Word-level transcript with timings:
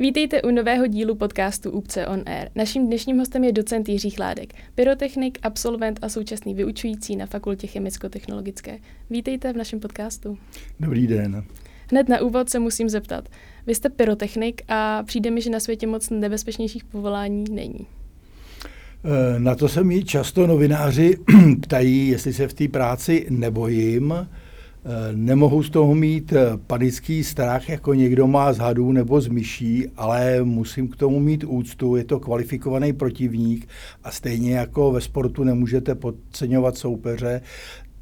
Vítejte 0.00 0.42
u 0.42 0.50
nového 0.50 0.86
dílu 0.86 1.14
podcastu 1.14 1.70
UPCE 1.70 2.06
On 2.06 2.22
Air. 2.26 2.48
Naším 2.54 2.86
dnešním 2.86 3.18
hostem 3.18 3.44
je 3.44 3.52
docent 3.52 3.88
Jiří 3.88 4.10
Chládek, 4.10 4.54
pyrotechnik, 4.74 5.38
absolvent 5.42 5.98
a 6.02 6.08
současný 6.08 6.54
vyučující 6.54 7.16
na 7.16 7.26
Fakultě 7.26 7.66
chemicko-technologické. 7.66 8.78
Vítejte 9.10 9.52
v 9.52 9.56
našem 9.56 9.80
podcastu. 9.80 10.38
Dobrý 10.80 11.06
den. 11.06 11.44
Hned 11.90 12.08
na 12.08 12.20
úvod 12.20 12.50
se 12.50 12.58
musím 12.58 12.88
zeptat. 12.88 13.28
Vy 13.66 13.74
jste 13.74 13.88
pyrotechnik 13.88 14.62
a 14.68 15.02
přijde 15.02 15.30
mi, 15.30 15.40
že 15.40 15.50
na 15.50 15.60
světě 15.60 15.86
moc 15.86 16.10
nebezpečnějších 16.10 16.84
povolání 16.84 17.44
není. 17.50 17.86
Eh, 19.04 19.38
na 19.38 19.54
to 19.54 19.68
se 19.68 19.84
mi 19.84 20.04
často 20.04 20.46
novináři 20.46 21.18
ptají, 21.62 22.08
jestli 22.08 22.32
se 22.32 22.48
v 22.48 22.54
té 22.54 22.68
práci 22.68 23.26
nebojím. 23.30 24.14
Eh, 24.90 25.12
nemohu 25.12 25.62
z 25.62 25.70
toho 25.70 25.94
mít 25.94 26.32
eh, 26.32 26.56
panický 26.66 27.24
strach, 27.24 27.68
jako 27.68 27.94
někdo 27.94 28.26
má 28.26 28.52
z 28.52 28.58
hadů 28.58 28.92
nebo 28.92 29.20
z 29.20 29.28
myší, 29.28 29.86
ale 29.96 30.44
musím 30.44 30.88
k 30.88 30.96
tomu 30.96 31.20
mít 31.20 31.44
úctu. 31.44 31.96
Je 31.96 32.04
to 32.04 32.20
kvalifikovaný 32.20 32.92
protivník 32.92 33.68
a 34.04 34.10
stejně 34.10 34.54
jako 34.54 34.92
ve 34.92 35.00
sportu 35.00 35.44
nemůžete 35.44 35.94
podceňovat 35.94 36.76
soupeře, 36.76 37.40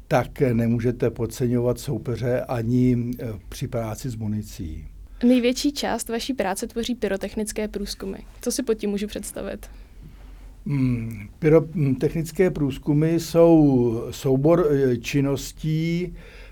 tak 0.07 0.41
nemůžete 0.53 1.09
podceňovat 1.09 1.79
soupeře 1.79 2.41
ani 2.41 2.97
při 3.49 3.67
práci 3.67 4.09
s 4.09 4.15
municí. 4.15 4.87
Největší 5.23 5.71
část 5.71 6.09
vaší 6.09 6.33
práce 6.33 6.67
tvoří 6.67 6.95
pyrotechnické 6.95 7.67
průzkumy. 7.67 8.17
Co 8.41 8.51
si 8.51 8.63
pod 8.63 8.73
tím 8.73 8.89
můžu 8.89 9.07
představit? 9.07 9.69
Hmm, 10.67 11.27
pyrotechnické 11.39 12.51
průzkumy 12.51 13.15
jsou 13.15 14.03
soubor 14.11 14.67
eh, 14.71 14.97
činností, 14.97 16.13
eh, 16.13 16.46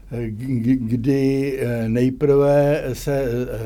kdy 0.75 1.57
eh, 1.59 1.89
nejprve 1.89 2.83
se 2.93 3.25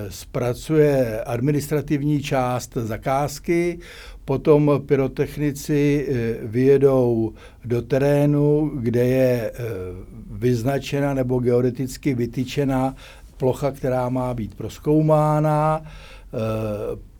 zpracuje 0.10 1.24
administrativní 1.24 2.22
část 2.22 2.74
zakázky, 2.74 3.80
potom 4.26 4.72
pyrotechnici 4.86 6.08
vyjedou 6.42 7.34
do 7.66 7.82
terénu, 7.82 8.72
kde 8.76 9.06
je 9.06 9.52
vyznačena 10.32 11.14
nebo 11.14 11.40
geodeticky 11.40 12.14
vytyčena 12.14 12.96
plocha, 13.38 13.72
která 13.72 14.10
má 14.10 14.34
být 14.34 14.56
proskoumána 14.56 15.82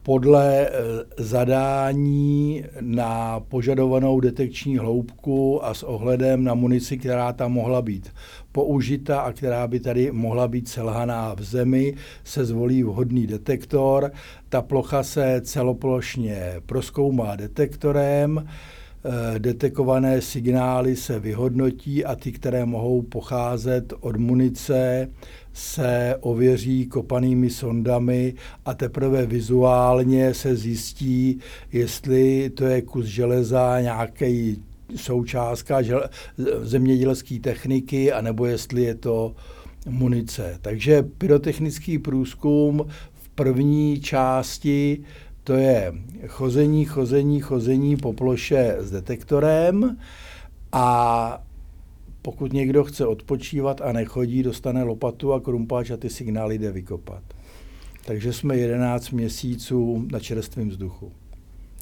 podle 0.10 0.68
eh, 0.68 0.72
zadání 1.18 2.64
na 2.82 3.40
požadovanou 3.40 4.20
detekční 4.20 4.78
hloubku 4.78 5.66
a 5.66 5.74
s 5.74 5.84
ohledem 5.84 6.44
na 6.44 6.54
munici, 6.54 6.98
která 6.98 7.34
tam 7.34 7.52
mohla 7.52 7.82
být 7.82 8.10
použita 8.52 9.20
a 9.20 9.32
která 9.32 9.68
by 9.68 9.80
tady 9.80 10.12
mohla 10.12 10.48
být 10.48 10.68
selhaná 10.68 11.34
v 11.34 11.44
zemi, 11.44 11.96
se 12.24 12.46
zvolí 12.46 12.84
vhodný 12.84 13.28
detektor. 13.28 14.12
Ta 14.50 14.62
plocha 14.62 15.04
se 15.04 15.42
celoplošně 15.44 16.54
proskoumá 16.66 17.36
detektorem, 17.36 18.48
eh, 19.36 19.40
detekované 19.40 20.22
signály 20.22 20.96
se 20.96 21.20
vyhodnotí 21.20 22.06
a 22.06 22.16
ty, 22.16 22.32
které 22.32 22.66
mohou 22.66 23.02
pocházet 23.02 23.94
od 24.00 24.16
munice, 24.16 25.10
se 25.60 26.16
ověří 26.20 26.86
kopanými 26.86 27.50
sondami 27.50 28.34
a 28.66 28.74
teprve 28.74 29.26
vizuálně 29.26 30.34
se 30.34 30.56
zjistí, 30.56 31.40
jestli 31.72 32.50
to 32.50 32.66
je 32.66 32.82
kus 32.82 33.06
železa, 33.06 33.82
nějaký 33.82 34.64
součástka 34.96 35.82
žele, 35.82 36.10
zemědělské 36.62 37.40
techniky, 37.40 38.12
anebo 38.12 38.46
jestli 38.46 38.82
je 38.82 38.96
to 38.96 39.36
munice. 39.90 40.58
Takže 40.62 41.04
pyrotechnický 41.18 42.00
průzkum 42.00 42.86
v 43.14 43.30
první 43.30 44.02
části 44.02 45.04
to 45.44 45.54
je 45.54 45.94
chození, 46.28 46.86
chození, 46.86 47.40
chození 47.40 47.98
po 47.98 48.14
ploše 48.14 48.76
s 48.80 48.92
detektorem 48.92 49.98
a 50.72 51.44
pokud 52.22 52.54
někdo 52.54 52.84
chce 52.84 53.06
odpočívat 53.06 53.82
a 53.82 53.92
nechodí, 53.92 54.44
dostane 54.44 54.84
lopatu 54.84 55.34
a 55.34 55.40
krumpáč 55.40 55.90
a 55.90 55.98
ty 55.98 56.10
signály 56.10 56.58
jde 56.58 56.72
vykopat. 56.72 57.24
Takže 58.06 58.34
jsme 58.34 58.58
11 58.58 59.10
měsíců 59.10 60.08
na 60.12 60.20
čerstvém 60.20 60.70
vzduchu. 60.70 61.12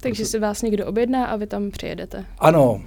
Takže 0.02 0.26
si 0.26 0.40
vás 0.40 0.62
někdo 0.62 0.86
objedná 0.86 1.26
a 1.26 1.36
vy 1.36 1.48
tam 1.48 1.72
přijedete? 1.72 2.26
Ano, 2.40 2.82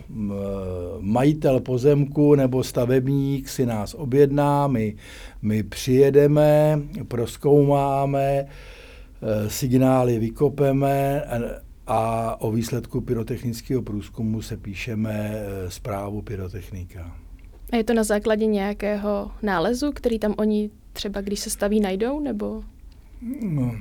majitel 1.00 1.60
pozemku 1.60 2.34
nebo 2.34 2.64
stavebník 2.64 3.48
si 3.48 3.66
nás 3.66 3.94
objedná, 3.94 4.66
my, 4.66 4.96
my 5.42 5.62
přijedeme, 5.62 6.80
proskoumáme, 7.08 8.22
e, 8.22 8.46
signály 9.50 10.18
vykopeme 10.18 11.24
a 11.86 12.36
o 12.40 12.52
výsledku 12.52 13.00
pyrotechnického 13.00 13.82
průzkumu 13.82 14.42
se 14.42 14.56
píšeme 14.56 15.32
e, 15.32 15.70
zprávu 15.70 16.22
pyrotechnika. 16.22 17.16
A 17.72 17.76
je 17.76 17.84
to 17.84 17.94
na 17.94 18.04
základě 18.04 18.46
nějakého 18.46 19.30
nálezu, 19.42 19.92
který 19.92 20.18
tam 20.18 20.34
oni 20.38 20.70
třeba, 20.92 21.20
když 21.20 21.40
se 21.40 21.50
staví, 21.50 21.80
najdou, 21.80 22.20
nebo? 22.20 22.62
No, 23.42 23.74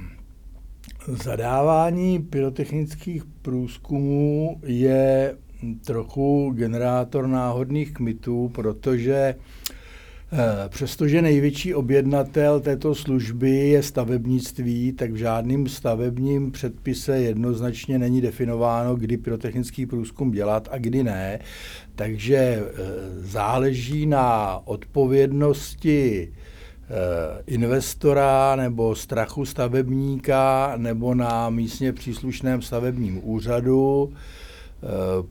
zadávání 1.07 2.19
pyrotechnických 2.19 3.23
průzkumů 3.41 4.59
je 4.65 5.37
trochu 5.85 6.51
generátor 6.55 7.27
náhodných 7.27 7.93
kmitů, 7.93 8.51
protože 8.55 9.35
přestože 10.67 11.21
největší 11.21 11.73
objednatel 11.73 12.59
této 12.59 12.95
služby 12.95 13.49
je 13.49 13.83
stavebnictví, 13.83 14.93
tak 14.93 15.11
v 15.11 15.15
žádném 15.15 15.67
stavebním 15.67 16.51
předpise 16.51 17.19
jednoznačně 17.19 17.99
není 17.99 18.21
definováno, 18.21 18.95
kdy 18.95 19.17
pyrotechnický 19.17 19.85
průzkum 19.85 20.31
dělat 20.31 20.67
a 20.71 20.77
kdy 20.77 21.03
ne. 21.03 21.39
Takže 21.95 22.37
eh, 22.37 22.63
záleží 23.19 24.05
na 24.05 24.59
odpovědnosti 24.65 26.33
eh, 26.33 27.43
investora 27.47 28.55
nebo 28.55 28.95
strachu 28.95 29.45
stavebníka 29.45 30.73
nebo 30.77 31.15
na 31.15 31.49
místně 31.49 31.93
příslušném 31.93 32.61
stavebním 32.61 33.21
úřadu. 33.23 34.13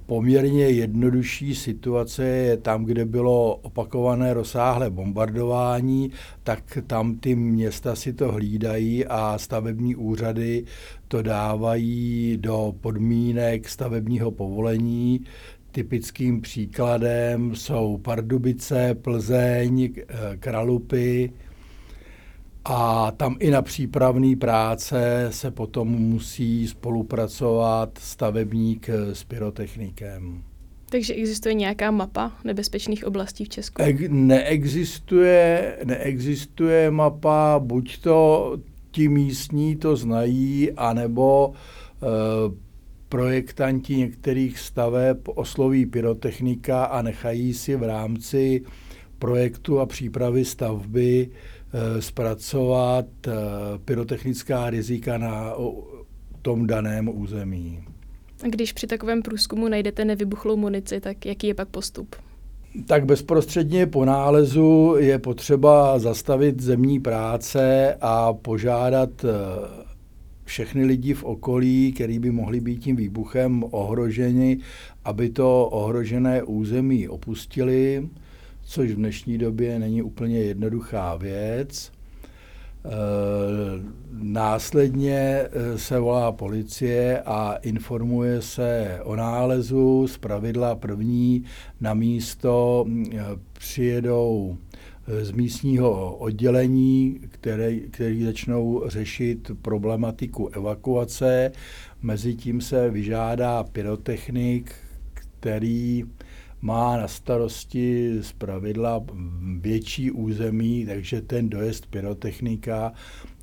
Poměrně 0.07 0.65
jednodušší 0.65 1.55
situace 1.55 2.25
je 2.25 2.57
tam, 2.57 2.85
kde 2.85 3.05
bylo 3.05 3.57
opakované 3.57 4.35
rozsáhlé 4.35 4.91
bombardování, 4.91 6.11
tak 6.43 6.79
tam 6.87 7.17
ty 7.17 7.35
města 7.35 7.97
si 7.97 8.13
to 8.13 8.33
hlídají 8.33 9.07
a 9.07 9.39
stavební 9.39 9.97
úřady 9.97 10.65
to 11.09 11.23
dávají 11.23 12.37
do 12.41 12.75
podmínek 12.81 13.69
stavebního 13.69 14.31
povolení. 14.31 15.21
Typickým 15.73 16.41
příkladem 16.41 17.55
jsou 17.55 17.99
Pardubice, 17.99 18.95
Plzeň, 18.95 19.95
Kralupy, 20.39 21.33
a 22.71 23.11
tam 23.11 23.37
i 23.41 23.51
na 23.51 23.63
přípravné 23.63 24.37
práce 24.37 25.29
se 25.31 25.51
potom 25.51 25.89
musí 25.89 26.69
spolupracovat 26.69 27.99
stavebník 27.99 28.89
s 29.13 29.25
pyrotechnikem. 29.25 30.43
Takže 30.91 31.15
existuje 31.15 31.55
nějaká 31.55 31.91
mapa 31.91 32.33
nebezpečných 32.45 33.05
oblastí 33.05 33.45
v 33.45 33.49
Česku? 33.49 33.83
E- 33.83 34.09
neexistuje, 34.09 35.77
neexistuje 35.85 36.91
mapa, 36.91 37.59
buď 37.59 38.01
to 38.01 38.57
ti 38.91 39.09
místní 39.09 39.77
to 39.77 39.97
znají, 39.97 40.73
anebo 40.73 41.53
e, 41.53 42.07
projektanti 43.09 43.97
některých 43.97 44.59
staveb 44.59 45.17
osloví 45.35 45.87
pyrotechnika 45.87 46.85
a 46.85 47.03
nechají 47.03 47.55
si 47.55 47.77
v 47.77 47.83
rámci 47.83 48.63
projektu 49.19 49.81
a 49.81 49.87
přípravy 49.87 50.45
stavby 50.45 51.31
zpracovat 52.01 53.07
eh, 53.27 53.33
pyrotechnická 53.85 54.71
rizika 54.71 55.19
na 55.19 55.55
tom 56.43 56.67
daném 56.67 57.09
území. 57.09 57.85
Když 58.43 58.73
při 58.73 58.87
takovém 58.87 59.23
průzkumu 59.23 59.69
najdete 59.69 60.05
nevybuchlou 60.05 60.57
munici, 60.57 61.01
tak 61.01 61.27
jaký 61.27 61.47
je 61.47 61.55
pak 61.55 61.69
postup? 61.69 62.17
Tak 62.87 63.07
bezprostředně 63.07 63.87
po 63.87 64.05
nálezu 64.05 64.95
je 64.99 65.19
potřeba 65.19 65.99
zastavit 65.99 66.61
zemní 66.61 67.01
práce 67.01 67.95
a 68.01 68.33
požádat 68.33 69.25
eh, 69.25 69.29
všechny 70.45 70.85
lidi 70.85 71.15
v 71.15 71.25
okolí, 71.25 71.93
který 71.93 72.19
by 72.19 72.31
mohli 72.31 72.61
být 72.61 72.79
tím 72.79 72.97
výbuchem 72.97 73.65
ohroženi, 73.71 74.59
aby 75.05 75.31
to 75.31 75.67
ohrožené 75.67 76.43
území 76.43 77.09
opustili 77.09 78.09
což 78.69 78.91
v 78.91 78.97
dnešní 78.97 79.39
době 79.39 79.79
není 79.79 80.03
úplně 80.03 80.39
jednoduchá 80.39 81.17
věc. 81.17 81.93
E, 82.85 82.91
následně 84.13 85.19
e, 85.19 85.79
se 85.79 85.99
volá 85.99 86.33
policie 86.33 87.23
a 87.23 87.55
informuje 87.63 88.43
se 88.43 89.01
o 89.05 89.17
nálezu. 89.17 90.07
Z 90.09 90.19
pravidla 90.19 90.75
první 90.75 91.45
na 91.81 91.95
místo 91.95 92.87
přijedou 93.53 94.57
z 95.23 95.31
místního 95.31 96.17
oddělení, 96.17 97.21
které, 97.29 97.77
který 97.77 98.25
začnou 98.25 98.83
řešit 98.87 99.51
problematiku 99.63 100.49
evakuace. 100.49 101.53
Mezitím 102.03 102.61
se 102.61 102.91
vyžádá 102.91 103.65
pyrotechnik, 103.65 104.75
který 105.15 106.05
má 106.61 106.97
na 106.97 107.09
starosti 107.09 108.19
z 108.21 108.33
pravidla 108.33 109.05
větší 109.61 110.11
území, 110.11 110.87
takže 110.87 111.23
ten 111.23 111.49
dojezd 111.49 111.87
pyrotechnika 111.87 112.93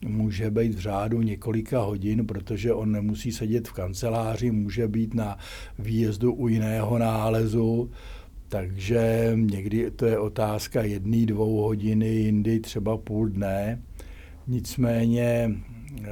může 0.05 0.51
být 0.51 0.75
v 0.75 0.79
řádu 0.79 1.21
několika 1.21 1.81
hodin, 1.81 2.27
protože 2.27 2.73
on 2.73 2.91
nemusí 2.91 3.31
sedět 3.31 3.67
v 3.67 3.73
kanceláři, 3.73 4.51
může 4.51 4.87
být 4.87 5.13
na 5.13 5.37
výjezdu 5.79 6.33
u 6.33 6.47
jiného 6.47 6.97
nálezu, 6.97 7.91
takže 8.49 9.31
někdy 9.35 9.91
to 9.91 10.05
je 10.05 10.19
otázka 10.19 10.83
jedné, 10.83 11.25
dvou 11.25 11.61
hodiny, 11.61 12.07
jindy 12.07 12.59
třeba 12.59 12.97
půl 12.97 13.27
dne. 13.27 13.81
Nicméně 14.47 15.51
eh, 16.03 16.07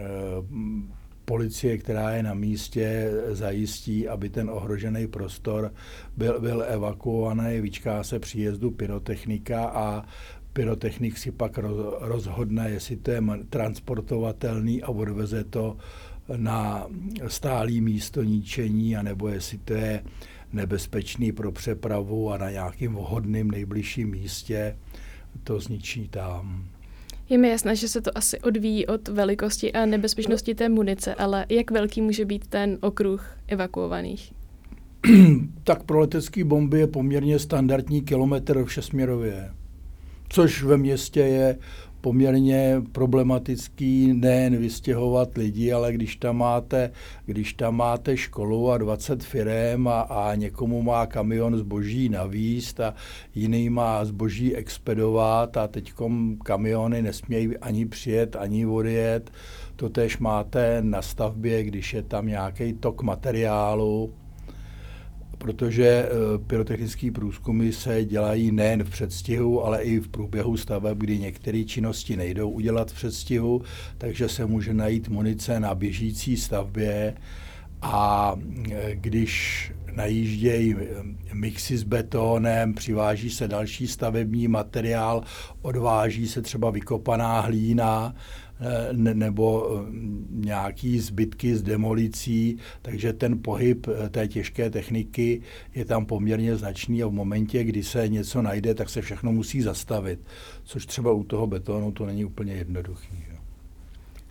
policie, 1.25 1.77
která 1.77 2.11
je 2.11 2.23
na 2.23 2.33
místě, 2.33 3.11
zajistí, 3.31 4.07
aby 4.07 4.29
ten 4.29 4.49
ohrožený 4.49 5.07
prostor 5.07 5.73
byl, 6.17 6.39
byl 6.39 6.65
evakuovaný, 6.67 7.61
vyčká 7.61 8.03
se 8.03 8.19
příjezdu 8.19 8.71
pyrotechnika 8.71 9.65
a 9.65 10.05
pyrotechnik 10.53 11.17
si 11.17 11.31
pak 11.31 11.57
rozhodne, 11.99 12.69
jestli 12.69 12.95
to 12.95 13.11
je 13.11 13.21
transportovatelný 13.49 14.83
a 14.83 14.89
odveze 14.89 15.43
to 15.43 15.77
na 16.37 16.87
stálý 17.27 17.81
místo 17.81 18.23
ničení, 18.23 18.95
anebo 18.95 19.27
jestli 19.27 19.57
to 19.57 19.73
je 19.73 20.03
nebezpečný 20.53 21.31
pro 21.31 21.51
přepravu 21.51 22.31
a 22.31 22.37
na 22.37 22.49
nějakým 22.51 22.95
vhodným 22.95 23.51
nejbližším 23.51 24.11
místě 24.11 24.77
to 25.43 25.59
zničí 25.59 26.07
tam. 26.07 26.67
Je 27.33 27.39
mi 27.39 27.50
jasné, 27.50 27.75
že 27.75 27.88
se 27.88 28.01
to 28.01 28.18
asi 28.18 28.39
odvíjí 28.39 28.88
od 28.88 29.07
velikosti 29.07 29.74
a 29.74 29.85
nebezpečnosti 29.85 30.56
té 30.56 30.69
munice, 30.69 31.15
ale 31.15 31.45
jak 31.50 31.71
velký 31.71 32.01
může 32.01 32.25
být 32.25 32.47
ten 32.47 32.77
okruh 32.81 33.38
evakuovaných? 33.47 34.33
tak 35.63 35.83
pro 35.83 36.00
letecké 36.00 36.44
bomby 36.44 36.80
je 36.80 36.88
poměrně 36.88 37.39
standardní 37.39 38.01
kilometr 38.01 38.65
všesměrově, 38.65 39.51
což 40.30 40.63
ve 40.63 40.77
městě 40.77 41.19
je 41.19 41.57
poměrně 42.03 42.81
problematický 42.91 44.13
nejen 44.13 44.57
vystěhovat 44.57 45.38
lidi, 45.38 45.71
ale 45.71 45.94
když 45.94 46.15
tam 46.15 46.38
máte, 46.38 46.91
když 47.25 47.53
tam 47.53 47.75
máte 47.75 48.17
školu 48.17 48.71
a 48.71 48.77
20 48.77 49.23
firem 49.23 49.88
a, 49.88 50.01
a 50.01 50.35
někomu 50.35 50.81
má 50.81 51.05
kamion 51.05 51.57
zboží 51.57 52.09
navíst 52.09 52.79
a 52.79 52.94
jiný 53.35 53.69
má 53.69 54.05
zboží 54.05 54.55
expedovat 54.55 55.57
a 55.57 55.67
teď 55.67 55.94
kamiony 56.44 57.01
nesmějí 57.01 57.57
ani 57.57 57.85
přijet, 57.85 58.35
ani 58.35 58.65
odjet. 58.65 59.31
To 59.75 59.89
tež 59.89 60.17
máte 60.17 60.77
na 60.81 61.01
stavbě, 61.01 61.63
když 61.63 61.94
je 61.94 62.01
tam 62.01 62.27
nějaký 62.27 62.73
tok 62.73 63.01
materiálu, 63.01 64.13
protože 65.43 65.85
eh, 65.85 66.09
pyrotechnické 66.47 67.11
průzkumy 67.11 67.71
se 67.71 68.05
dělají 68.05 68.51
nejen 68.51 68.83
v 68.83 68.89
předstihu, 68.89 69.65
ale 69.65 69.83
i 69.83 69.99
v 69.99 70.07
průběhu 70.07 70.57
staveb, 70.57 70.97
kdy 70.97 71.19
některé 71.19 71.63
činnosti 71.63 72.15
nejdou 72.15 72.49
udělat 72.49 72.91
v 72.91 72.95
předstihu, 72.95 73.61
takže 73.97 74.29
se 74.29 74.45
může 74.45 74.73
najít 74.73 75.09
munice 75.09 75.59
na 75.59 75.75
běžící 75.75 76.37
stavbě. 76.37 77.13
A 77.81 78.35
eh, 78.71 78.95
když 78.95 79.71
najíždějí 79.95 80.75
eh, 80.75 80.85
mixy 81.33 81.77
s 81.77 81.83
betonem, 81.83 82.73
přiváží 82.73 83.29
se 83.29 83.47
další 83.47 83.87
stavební 83.87 84.47
materiál, 84.47 85.23
odváží 85.61 86.27
se 86.27 86.41
třeba 86.41 86.69
vykopaná 86.69 87.39
hlína, 87.39 88.15
nebo 88.91 89.69
eh, 89.71 89.91
nějaký 90.29 91.00
zbytky 91.00 91.55
z 91.55 91.63
demolicí, 91.63 92.57
takže 92.81 93.13
ten 93.13 93.39
pohyb 93.41 93.88
eh, 93.88 94.09
té 94.09 94.27
těžké 94.27 94.69
techniky 94.69 95.41
je 95.75 95.85
tam 95.85 96.05
poměrně 96.05 96.55
značný 96.55 97.03
a 97.03 97.07
v 97.07 97.11
momentě, 97.11 97.63
kdy 97.63 97.83
se 97.83 98.07
něco 98.07 98.41
najde, 98.41 98.73
tak 98.73 98.89
se 98.89 99.01
všechno 99.01 99.31
musí 99.31 99.61
zastavit, 99.61 100.19
což 100.63 100.85
třeba 100.85 101.11
u 101.11 101.23
toho 101.23 101.47
betonu 101.47 101.91
to 101.91 102.05
není 102.05 102.25
úplně 102.25 102.53
jednoduchý. 102.53 103.23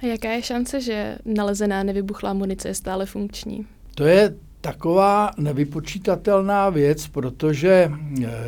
A 0.02 0.06
jaká 0.06 0.30
je 0.30 0.42
šance, 0.42 0.80
že 0.80 1.18
nalezená 1.24 1.82
nevybuchlá 1.82 2.32
munice 2.32 2.68
je 2.68 2.74
stále 2.74 3.06
funkční? 3.06 3.66
To 3.94 4.04
je 4.04 4.34
taková 4.60 5.30
nevypočítatelná 5.38 6.70
věc, 6.70 7.06
protože 7.06 7.90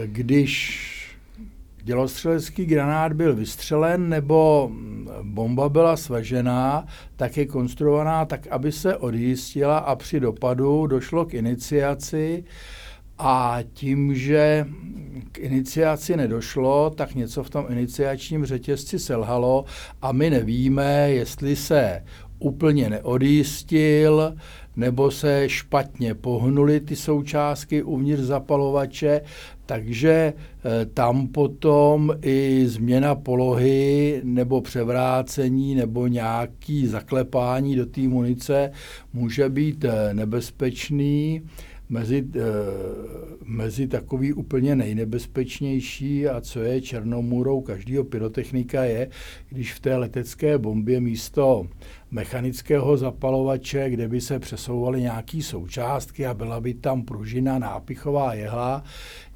když 0.04 1.03
dělostřelecký 1.84 2.64
granát 2.64 3.12
byl 3.12 3.34
vystřelen 3.34 4.08
nebo 4.08 4.70
bomba 5.22 5.68
byla 5.68 5.96
svažená, 5.96 6.86
tak 7.16 7.36
je 7.36 7.46
konstruovaná 7.46 8.24
tak, 8.24 8.46
aby 8.46 8.72
se 8.72 8.96
odjistila 8.96 9.78
a 9.78 9.96
při 9.96 10.20
dopadu 10.20 10.86
došlo 10.86 11.24
k 11.24 11.34
iniciaci. 11.34 12.44
A 13.18 13.58
tím, 13.72 14.14
že 14.14 14.66
k 15.32 15.38
iniciaci 15.38 16.16
nedošlo, 16.16 16.90
tak 16.90 17.14
něco 17.14 17.44
v 17.44 17.50
tom 17.50 17.66
iniciačním 17.68 18.46
řetězci 18.46 18.98
selhalo 18.98 19.64
a 20.02 20.12
my 20.12 20.30
nevíme, 20.30 21.10
jestli 21.10 21.56
se 21.56 22.04
úplně 22.38 22.90
neodjistil, 22.90 24.34
nebo 24.76 25.10
se 25.10 25.48
špatně 25.48 26.14
pohnuly 26.14 26.80
ty 26.80 26.96
součástky 26.96 27.82
uvnitř 27.82 28.22
zapalovače, 28.22 29.20
takže 29.66 30.32
eh, 30.64 30.86
tam 30.86 31.28
potom 31.28 32.12
i 32.22 32.64
změna 32.66 33.14
polohy 33.14 34.20
nebo 34.24 34.60
převrácení 34.60 35.74
nebo 35.74 36.06
nějaký 36.06 36.86
zaklepání 36.86 37.76
do 37.76 37.86
té 37.86 38.00
munice 38.00 38.70
může 39.12 39.48
být 39.48 39.84
eh, 39.84 40.14
nebezpečný 40.14 41.42
mezi, 41.88 42.24
eh, 42.36 42.40
mezi 43.44 43.88
takový 43.88 44.32
úplně 44.32 44.76
nejnebezpečnější 44.76 46.28
a 46.28 46.40
co 46.40 46.60
je 46.60 46.80
černomůrou 46.80 47.60
každého 47.60 48.04
pyrotechnika 48.04 48.84
je, 48.84 49.08
když 49.48 49.72
v 49.72 49.80
té 49.80 49.96
letecké 49.96 50.58
bombě 50.58 51.00
místo 51.00 51.66
mechanického 52.10 52.96
zapalovače, 52.96 53.90
kde 53.90 54.08
by 54.08 54.20
se 54.20 54.38
přesouvaly 54.38 55.00
nějaké 55.00 55.42
součástky 55.42 56.26
a 56.26 56.34
byla 56.34 56.60
by 56.60 56.74
tam 56.74 57.02
pružina, 57.02 57.58
nápichová 57.58 58.34
jehla, 58.34 58.84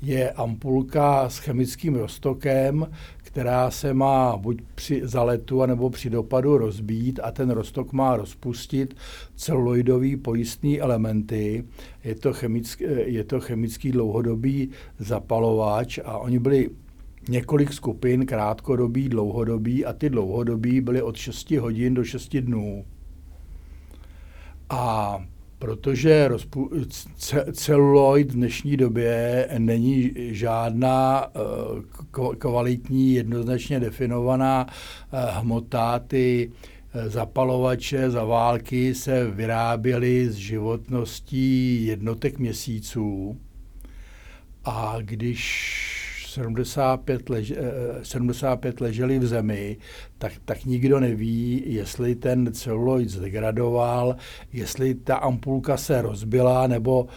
je 0.02 0.30
ampulka 0.30 1.28
s 1.28 1.38
chemickým 1.38 1.94
roztokem, 1.94 2.86
která 3.16 3.70
se 3.70 3.94
má 3.94 4.36
buď 4.36 4.62
při 4.74 5.00
zaletu, 5.04 5.66
nebo 5.66 5.90
při 5.90 6.10
dopadu 6.10 6.58
rozbít 6.58 7.20
a 7.22 7.30
ten 7.30 7.50
roztok 7.50 7.92
má 7.92 8.16
rozpustit 8.16 8.96
celuloidový 9.36 10.16
pojistný 10.16 10.80
elementy. 10.80 11.64
Je 12.04 12.14
to, 12.14 12.32
chemický, 12.32 12.84
je 13.04 13.24
to 13.24 13.40
chemický 13.40 13.92
dlouhodobý 13.92 14.70
zapalovač 14.98 15.98
a 16.04 16.18
oni 16.18 16.38
byli 16.38 16.70
několik 17.28 17.72
skupin, 17.72 18.26
krátkodobý, 18.26 19.08
dlouhodobý 19.08 19.84
a 19.84 19.92
ty 19.92 20.10
dlouhodobý 20.10 20.80
byly 20.80 21.02
od 21.02 21.16
6 21.16 21.50
hodin 21.50 21.94
do 21.94 22.04
6 22.04 22.36
dnů. 22.36 22.84
A 24.70 25.18
protože 25.58 26.28
rozpu- 26.28 26.86
celuloid 27.52 28.30
v 28.30 28.34
dnešní 28.34 28.76
době 28.76 29.48
není 29.58 30.12
žádná 30.16 31.26
uh, 32.18 32.34
kvalitní, 32.34 33.14
jednoznačně 33.14 33.80
definovaná 33.80 34.66
uh, 34.66 35.18
hmota, 35.20 35.98
ty 35.98 36.50
uh, 36.50 37.02
zapalovače 37.10 38.10
za 38.10 38.24
války 38.24 38.94
se 38.94 39.30
vyráběly 39.30 40.30
z 40.30 40.34
životností 40.34 41.86
jednotek 41.86 42.38
měsíců. 42.38 43.36
A 44.64 44.96
když 45.00 45.97
75, 46.38 47.30
lež, 47.30 47.52
75 48.02 48.80
leželi 48.80 49.18
v 49.18 49.26
zemi, 49.26 49.76
tak, 50.18 50.32
tak 50.44 50.64
nikdo 50.64 51.00
neví, 51.00 51.62
jestli 51.66 52.14
ten 52.14 52.52
celuloid 52.52 53.10
zdegradoval, 53.10 54.16
jestli 54.52 54.94
ta 54.94 55.16
ampulka 55.16 55.76
se 55.76 56.02
rozbila, 56.02 56.66
nebo 56.66 57.02
uh, 57.02 57.10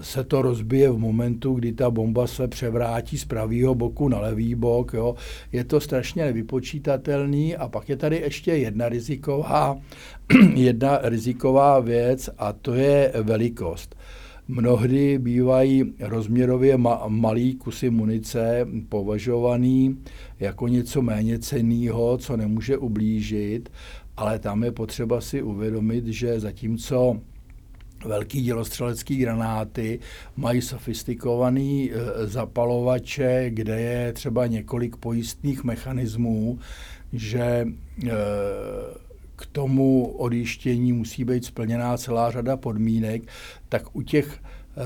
se 0.00 0.24
to 0.24 0.42
rozbije 0.42 0.90
v 0.90 0.98
momentu, 0.98 1.54
kdy 1.54 1.72
ta 1.72 1.90
bomba 1.90 2.26
se 2.26 2.48
převrátí 2.48 3.18
z 3.18 3.24
pravého 3.24 3.74
boku 3.74 4.08
na 4.08 4.20
levý 4.20 4.54
bok. 4.54 4.92
Jo. 4.92 5.14
Je 5.52 5.64
to 5.64 5.80
strašně 5.80 6.24
nevypočítatelný 6.24 7.56
a 7.56 7.68
pak 7.68 7.88
je 7.88 7.96
tady 7.96 8.16
ještě 8.16 8.52
jedna 8.52 8.88
riziková, 8.88 9.78
jedna 10.54 10.98
riziková 11.02 11.80
věc 11.80 12.30
a 12.38 12.52
to 12.52 12.74
je 12.74 13.12
velikost. 13.22 13.96
Mnohdy 14.48 15.18
bývají 15.18 15.94
rozměrově 16.00 16.76
ma- 16.76 17.08
malý 17.08 17.54
kusy 17.54 17.90
munice 17.90 18.66
považovaný 18.88 19.98
jako 20.40 20.68
něco 20.68 21.02
méně 21.02 21.38
cenného, 21.38 22.18
co 22.18 22.36
nemůže 22.36 22.78
ublížit, 22.78 23.68
ale 24.16 24.38
tam 24.38 24.64
je 24.64 24.72
potřeba 24.72 25.20
si 25.20 25.42
uvědomit, 25.42 26.06
že 26.06 26.40
zatímco 26.40 27.20
velký 28.06 28.42
dělostřelecký 28.42 29.16
granáty, 29.16 29.98
mají 30.36 30.62
sofistikovaný 30.62 31.92
e, 31.92 32.26
zapalovače, 32.26 33.46
kde 33.48 33.80
je 33.80 34.12
třeba 34.12 34.46
několik 34.46 34.96
pojistných 34.96 35.64
mechanismů, 35.64 36.58
že 37.12 37.40
e, 37.40 38.10
k 39.38 39.46
tomu 39.46 40.06
odjištění 40.06 40.92
musí 40.92 41.24
být 41.24 41.44
splněná 41.44 41.96
celá 41.96 42.30
řada 42.30 42.56
podmínek, 42.56 43.22
tak 43.68 43.96
u 43.96 44.02
těch 44.02 44.26
e, 44.32 44.84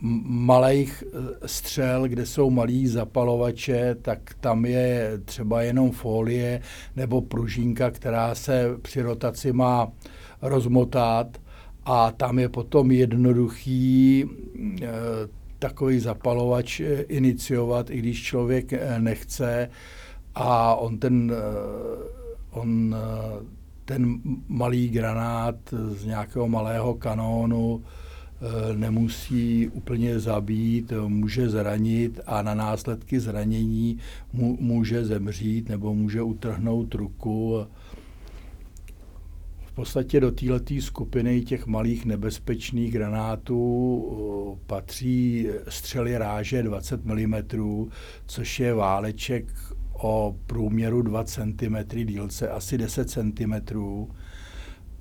malých 0.00 1.04
střel, 1.46 2.08
kde 2.08 2.26
jsou 2.26 2.50
malí 2.50 2.86
zapalovače, 2.86 3.96
tak 4.02 4.34
tam 4.40 4.64
je 4.64 5.20
třeba 5.24 5.62
jenom 5.62 5.90
folie 5.90 6.62
nebo 6.96 7.20
pružínka, 7.20 7.90
která 7.90 8.34
se 8.34 8.64
při 8.82 9.02
rotaci 9.02 9.52
má 9.52 9.92
rozmotat 10.42 11.38
a 11.84 12.12
tam 12.12 12.38
je 12.38 12.48
potom 12.48 12.90
jednoduchý 12.90 14.24
e, 14.82 14.86
takový 15.60 16.00
zapalovač 16.00 16.80
eh, 16.80 17.02
iniciovat, 17.08 17.90
i 17.90 17.98
když 17.98 18.22
člověk 18.22 18.72
eh, 18.72 18.98
nechce 18.98 19.70
a 20.34 20.74
on 20.74 20.98
ten, 20.98 21.32
on 22.50 22.96
ten 23.84 24.20
malý 24.48 24.88
granát 24.88 25.56
z 25.72 26.04
nějakého 26.04 26.48
malého 26.48 26.94
kanónu 26.94 27.82
nemusí 28.76 29.68
úplně 29.68 30.20
zabít, 30.20 30.92
může 31.06 31.48
zranit 31.48 32.20
a 32.26 32.42
na 32.42 32.54
následky 32.54 33.20
zranění 33.20 33.98
může 34.60 35.04
zemřít 35.04 35.68
nebo 35.68 35.94
může 35.94 36.22
utrhnout 36.22 36.94
ruku. 36.94 37.66
V 39.66 39.72
podstatě 39.72 40.20
do 40.20 40.30
této 40.30 40.74
skupiny 40.80 41.40
těch 41.40 41.66
malých 41.66 42.04
nebezpečných 42.04 42.92
granátů 42.92 44.58
patří 44.66 45.48
střely 45.68 46.18
ráže 46.18 46.62
20 46.62 47.04
mm, 47.04 47.34
což 48.26 48.60
je 48.60 48.74
váleček 48.74 49.46
o 50.02 50.36
průměru 50.46 51.02
2 51.02 51.24
cm 51.24 51.76
dílce, 52.04 52.48
asi 52.48 52.78
10 52.78 53.10
cm. 53.10 53.54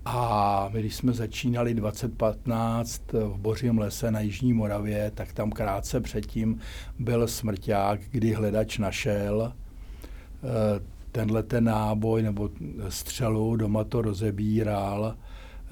A 0.06 0.70
my, 0.74 0.80
když 0.80 0.96
jsme 0.96 1.14
začínali 1.14 1.74
2015 1.74 3.02
v 3.14 3.38
Bořím 3.38 3.78
lese 3.78 4.12
na 4.12 4.20
Jižní 4.20 4.54
Moravě, 4.54 5.12
tak 5.16 5.34
tam 5.34 5.52
krátce 5.52 6.02
předtím 6.02 6.60
byl 7.00 7.28
smrťák, 7.28 8.00
kdy 8.12 8.34
hledač 8.34 8.78
našel 8.78 9.54
eh, 9.54 10.84
tenhle 11.12 11.44
ten 11.44 11.64
náboj 11.64 12.24
nebo 12.24 12.50
střelu, 12.90 13.56
doma 13.56 13.84
to 13.84 14.02
rozebíral, 14.02 15.16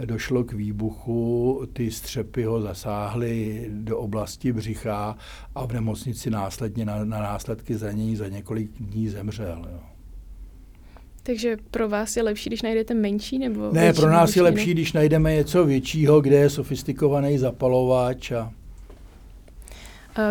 došlo 0.06 0.44
k 0.44 0.54
výbuchu, 0.54 1.62
ty 1.74 1.92
střepy 1.92 2.44
ho 2.44 2.62
zasáhly 2.62 3.66
do 3.70 3.98
oblasti 3.98 4.54
břicha 4.54 5.18
a 5.56 5.66
v 5.66 5.74
nemocnici 5.74 6.30
následně 6.30 6.86
na, 6.86 7.06
na 7.06 7.22
následky 7.22 7.78
zranění 7.78 8.16
za 8.16 8.28
několik 8.28 8.72
dní 8.80 9.10
zemřel. 9.10 9.66
Jo. 9.72 9.80
Takže 11.24 11.58
pro 11.72 11.90
vás 11.90 12.18
je 12.18 12.24
lepší, 12.24 12.50
když 12.50 12.62
najdete 12.62 12.94
menší 12.94 13.40
nebo 13.40 13.70
Ne, 13.72 13.94
pro 13.94 14.12
nás 14.12 14.36
je 14.36 14.42
lepší, 14.42 14.72
když 14.72 14.94
najdeme 14.94 15.36
něco 15.36 15.66
většího, 15.66 16.22
kde 16.22 16.36
je 16.36 16.50
sofistikovaný 16.50 17.38
zapalovač 17.38 18.32
a 18.32 18.54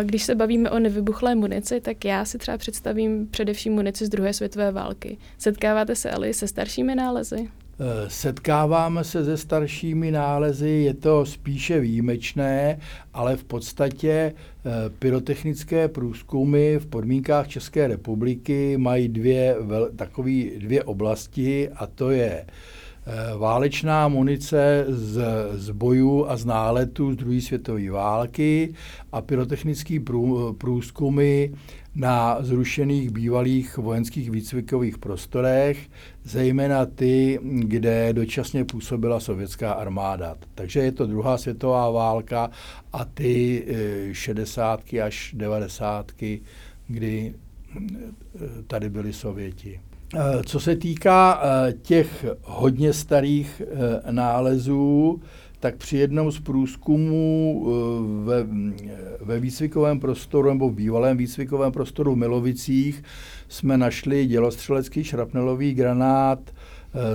když 0.03 0.23
se 0.23 0.35
bavíme 0.35 0.69
o 0.69 0.79
nevybuchlé 0.79 1.35
munici, 1.35 1.81
tak 1.81 2.05
já 2.05 2.25
si 2.25 2.37
třeba 2.37 2.57
představím 2.57 3.27
především 3.27 3.73
munici 3.73 4.05
z 4.05 4.09
druhé 4.09 4.33
světové 4.33 4.71
války. 4.71 5.17
Setkáváte 5.37 5.95
se 5.95 6.11
ale 6.11 6.33
se 6.33 6.47
staršími 6.47 6.95
nálezy? 6.95 7.49
Eh, 7.79 8.09
setkáváme 8.09 9.03
se 9.03 9.25
se 9.25 9.37
staršími 9.37 10.11
nálezy, 10.11 10.69
je 10.69 10.93
to 10.93 11.25
spíše 11.25 11.79
výjimečné, 11.79 12.79
ale 13.13 13.35
v 13.35 13.43
podstatě 13.43 14.09
eh, 14.09 14.89
pyrotechnické 14.99 15.87
průzkumy 15.87 16.77
v 16.77 16.85
podmínkách 16.85 17.47
České 17.47 17.87
republiky 17.87 18.77
mají 18.77 19.07
dvě, 19.07 19.55
takové 19.95 20.43
dvě 20.57 20.83
oblasti 20.83 21.69
a 21.69 21.87
to 21.87 22.11
je 22.11 22.45
Eh, 23.09 23.37
válečná 23.37 24.07
munice 24.07 24.85
z, 24.87 25.21
z 25.53 25.69
bojů 25.69 26.25
a 26.29 26.37
z 26.37 26.45
náletů 26.45 27.13
z 27.13 27.15
druhé 27.15 27.41
světové 27.41 27.91
války 27.91 28.73
a 29.11 29.21
pyrotechnické 29.21 29.99
prů, 29.99 30.53
průzkumy 30.53 31.49
na 31.97 32.37
zrušených 32.39 33.09
bývalých 33.09 33.77
vojenských 33.77 34.31
výcvikových 34.31 34.97
prostorech, 34.97 35.89
zejména 36.23 36.85
ty, 36.85 37.39
kde 37.43 38.13
dočasně 38.13 38.65
působila 38.65 39.19
sovětská 39.19 39.71
armáda. 39.71 40.35
Takže 40.55 40.79
je 40.79 40.91
to 40.91 41.05
druhá 41.05 41.37
světová 41.37 41.91
válka 41.91 42.49
a 42.93 43.05
ty 43.05 43.65
60. 44.11 44.93
Eh, 44.93 45.01
až 45.01 45.33
90. 45.37 46.11
kdy 46.87 47.33
eh, 47.75 47.81
tady 48.67 48.89
byli 48.89 49.13
Sověti. 49.13 49.79
Eh, 50.15 50.43
co 50.45 50.59
se 50.59 50.75
týká 50.75 51.41
těch 51.81 52.25
hodně 52.43 52.93
starých 52.93 53.61
nálezů, 54.11 55.21
tak 55.59 55.75
při 55.75 55.97
jednom 55.97 56.31
z 56.31 56.39
průzkumů 56.39 57.67
ve, 58.23 58.47
ve 59.21 59.39
výcvikovém 59.39 59.99
prostoru 59.99 60.49
nebo 60.49 60.69
v 60.69 60.73
bývalém 60.73 61.17
výcvikovém 61.17 61.71
prostoru 61.71 62.13
v 62.13 62.17
Milovicích 62.17 63.03
jsme 63.49 63.77
našli 63.77 64.25
dělostřelecký 64.25 65.03
šrapnelový 65.03 65.73
granát 65.73 66.39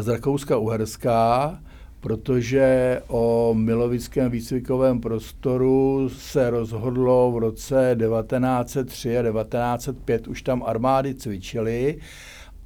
z 0.00 0.08
Rakouska-Uherská, 0.08 1.58
protože 2.00 3.00
o 3.08 3.54
Milovickém 3.58 4.30
výcvikovém 4.30 5.00
prostoru 5.00 6.08
se 6.08 6.50
rozhodlo 6.50 7.32
v 7.32 7.38
roce 7.38 7.96
1903 7.98 9.18
a 9.18 9.22
1905, 9.22 10.28
už 10.28 10.42
tam 10.42 10.62
armády 10.66 11.14
cvičily 11.14 11.98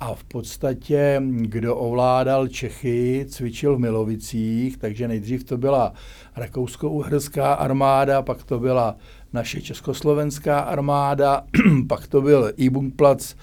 a 0.00 0.14
v 0.14 0.24
podstatě, 0.24 1.22
kdo 1.30 1.76
ovládal 1.76 2.48
Čechy, 2.48 3.26
cvičil 3.28 3.76
v 3.76 3.78
Milovicích, 3.78 4.76
takže 4.76 5.08
nejdřív 5.08 5.44
to 5.44 5.58
byla 5.58 5.92
rakousko-uherská 6.36 7.54
armáda, 7.54 8.22
pak 8.22 8.42
to 8.42 8.58
byla 8.58 8.96
naše 9.32 9.62
československá 9.62 10.60
armáda, 10.60 11.44
pak 11.88 12.06
to 12.06 12.20
byl 12.20 12.52
Ibungplatz 12.56 13.34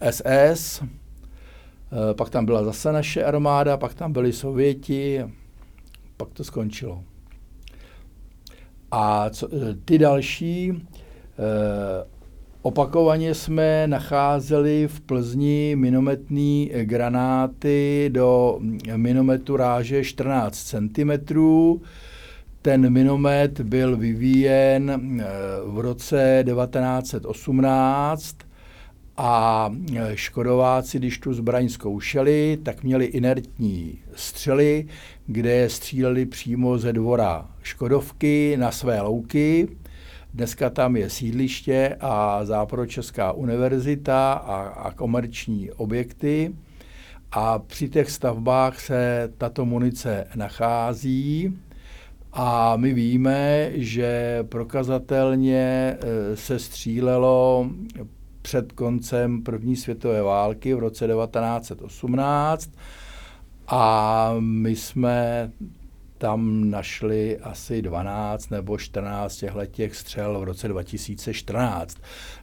eh, 0.00 0.12
SS, 0.12 0.82
eh, 0.82 2.14
pak 2.14 2.30
tam 2.30 2.44
byla 2.44 2.64
zase 2.64 2.92
naše 2.92 3.24
armáda, 3.24 3.76
pak 3.76 3.94
tam 3.94 4.12
byli 4.12 4.32
Sověti, 4.32 5.24
pak 6.16 6.28
to 6.32 6.44
skončilo. 6.44 7.04
A 8.90 9.30
co, 9.30 9.48
eh, 9.52 9.74
ty 9.84 9.98
další 9.98 10.72
eh, 10.72 12.17
Opakovaně 12.68 13.34
jsme 13.34 13.86
nacházeli 13.86 14.88
v 14.88 15.00
Plzni 15.00 15.76
minometní 15.76 16.70
granáty 16.82 18.10
do 18.12 18.58
minometu 18.96 19.56
ráže 19.56 20.04
14 20.04 20.64
cm. 20.64 21.10
Ten 22.62 22.90
minomet 22.90 23.60
byl 23.60 23.96
vyvíjen 23.96 24.90
eh, 25.20 25.24
v 25.66 25.78
roce 25.78 26.44
1918 26.46 28.36
a 29.16 29.70
eh, 29.96 30.10
škodováci, 30.14 30.98
když 30.98 31.18
tu 31.18 31.34
zbraň 31.34 31.68
zkoušeli, 31.68 32.58
tak 32.62 32.82
měli 32.82 33.04
inertní 33.04 33.98
střely, 34.14 34.86
kde 35.26 35.68
stříleli 35.68 36.26
přímo 36.26 36.78
ze 36.78 36.92
dvora 36.92 37.50
Škodovky 37.62 38.56
na 38.58 38.70
své 38.70 39.00
louky 39.00 39.68
Dneska 40.34 40.70
tam 40.70 40.96
je 40.96 41.10
sídliště 41.10 41.96
a 42.00 42.44
Západočeská 42.44 43.32
univerzita 43.32 44.32
a, 44.32 44.56
a 44.68 44.92
komerční 44.92 45.70
objekty. 45.70 46.54
A 47.32 47.58
při 47.58 47.88
těch 47.88 48.10
stavbách 48.10 48.80
se 48.80 49.32
tato 49.38 49.64
munice 49.64 50.26
nachází. 50.34 51.58
A 52.32 52.76
my 52.76 52.94
víme, 52.94 53.70
že 53.74 54.38
prokazatelně 54.48 55.58
e, 55.58 55.96
se 56.36 56.58
střílelo 56.58 57.70
před 58.42 58.72
koncem 58.72 59.42
první 59.42 59.76
světové 59.76 60.22
války 60.22 60.74
v 60.74 60.78
roce 60.78 61.06
1918 61.06 62.70
a 63.66 64.34
my 64.40 64.76
jsme 64.76 65.50
tam 66.18 66.70
našli 66.70 67.38
asi 67.38 67.82
12 67.82 68.50
nebo 68.50 68.78
14 68.78 69.44
těch 69.70 69.96
střel 69.96 70.40
v 70.40 70.44
roce 70.44 70.68
2014. 70.68 71.98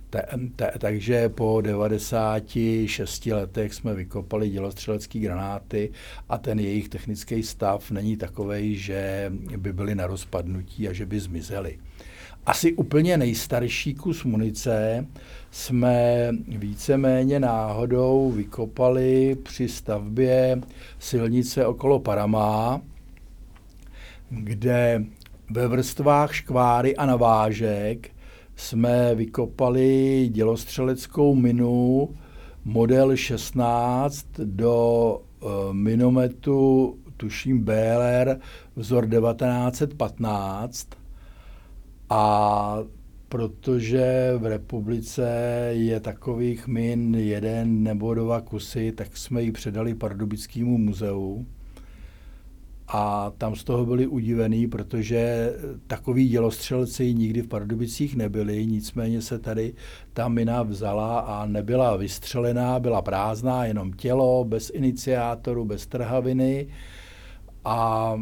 Ta, 0.09 0.21
ta, 0.55 0.65
takže 0.79 1.29
po 1.29 1.61
96 1.61 3.25
letech 3.25 3.73
jsme 3.73 3.93
vykopali 3.93 4.49
dělostřelecké 4.49 5.19
granáty 5.19 5.91
a 6.29 6.37
ten 6.37 6.59
jejich 6.59 6.89
technický 6.89 7.43
stav 7.43 7.91
není 7.91 8.17
takový, 8.17 8.75
že 8.75 9.31
by 9.57 9.73
byly 9.73 9.95
na 9.95 10.07
rozpadnutí 10.07 10.87
a 10.87 10.93
že 10.93 11.05
by 11.05 11.19
zmizely. 11.19 11.77
Asi 12.45 12.73
úplně 12.73 13.17
nejstarší 13.17 13.93
kus 13.93 14.23
munice 14.23 15.07
jsme 15.51 16.29
víceméně 16.47 17.39
náhodou 17.39 18.31
vykopali 18.31 19.37
při 19.43 19.69
stavbě 19.69 20.61
silnice 20.99 21.65
okolo 21.65 21.99
Paramá, 21.99 22.81
kde 24.43 25.05
ve 25.51 25.67
vrstvách 25.67 26.35
škváry 26.35 26.95
a 26.95 27.05
navážek 27.05 28.09
jsme 28.55 29.15
vykopali 29.15 30.29
dělostřeleckou 30.31 31.35
minu 31.35 32.09
model 32.65 33.15
16 33.15 34.25
do 34.43 35.21
uh, 35.43 35.73
minometu, 35.73 36.95
tuším 37.17 37.63
BLR, 37.63 38.37
vzor 38.75 39.09
1915. 39.09 40.87
A 42.09 42.77
protože 43.29 44.33
v 44.37 44.45
republice 44.45 45.29
je 45.71 45.99
takových 45.99 46.67
min 46.67 47.15
jeden 47.15 47.83
nebo 47.83 48.13
dva 48.13 48.41
kusy, 48.41 48.91
tak 48.91 49.17
jsme 49.17 49.43
ji 49.43 49.51
předali 49.51 49.95
Pardubickému 49.95 50.77
muzeu 50.77 51.45
a 52.87 53.31
tam 53.37 53.55
z 53.55 53.63
toho 53.63 53.85
byli 53.85 54.07
udivený, 54.07 54.67
protože 54.67 55.53
takový 55.87 56.27
dělostřelci 56.27 57.13
nikdy 57.13 57.41
v 57.41 57.47
Pardubicích 57.47 58.15
nebyli, 58.15 58.65
nicméně 58.65 59.21
se 59.21 59.39
tady 59.39 59.73
ta 60.13 60.27
mina 60.27 60.63
vzala 60.63 61.19
a 61.19 61.45
nebyla 61.45 61.95
vystřelená, 61.95 62.79
byla 62.79 63.01
prázdná, 63.01 63.65
jenom 63.65 63.93
tělo, 63.93 64.43
bez 64.43 64.69
iniciátoru, 64.69 65.65
bez 65.65 65.87
trhaviny 65.87 66.67
a 67.65 68.13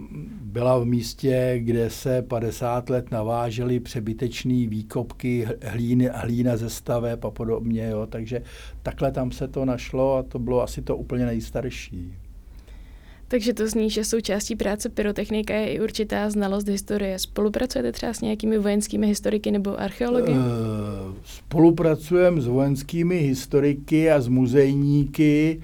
byla 0.42 0.80
v 0.80 0.86
místě, 0.86 1.56
kde 1.58 1.90
se 1.90 2.22
50 2.22 2.90
let 2.90 3.12
navážely 3.12 3.80
přebytečné 3.80 4.68
výkopky, 4.68 5.48
hlíny, 5.64 6.10
hlína 6.14 6.58
ze 6.58 6.70
staveb 6.70 7.26
a 7.26 7.32
podobně. 7.32 7.88
Jo. 7.88 8.08
Takže 8.08 8.42
takhle 8.84 9.12
tam 9.12 9.32
se 9.32 9.48
to 9.48 9.66
našlo 9.66 10.16
a 10.16 10.24
to 10.24 10.40
bylo 10.40 10.64
asi 10.64 10.82
to 10.82 10.98
úplně 10.98 11.26
nejstarší. 11.26 12.23
Takže 13.34 13.54
to 13.54 13.68
zní, 13.68 13.90
že 13.90 14.04
součástí 14.06 14.56
práce 14.56 14.90
pyrotechnika 14.90 15.54
je 15.54 15.74
i 15.74 15.82
určitá 15.82 16.30
znalost 16.30 16.68
historie. 16.68 17.20
Spolupracujete 17.20 17.92
třeba 17.92 18.14
s 18.14 18.22
nějakými 18.22 18.58
vojenskými 18.58 19.08
historiky 19.08 19.52
nebo 19.52 19.80
archeology? 19.80 20.32
Uh, 20.32 20.38
spolupracujeme 21.24 22.42
s 22.42 22.48
vojenskými 22.48 23.18
historiky 23.18 24.12
a 24.12 24.22
s 24.22 24.28
muzejníky 24.28 25.62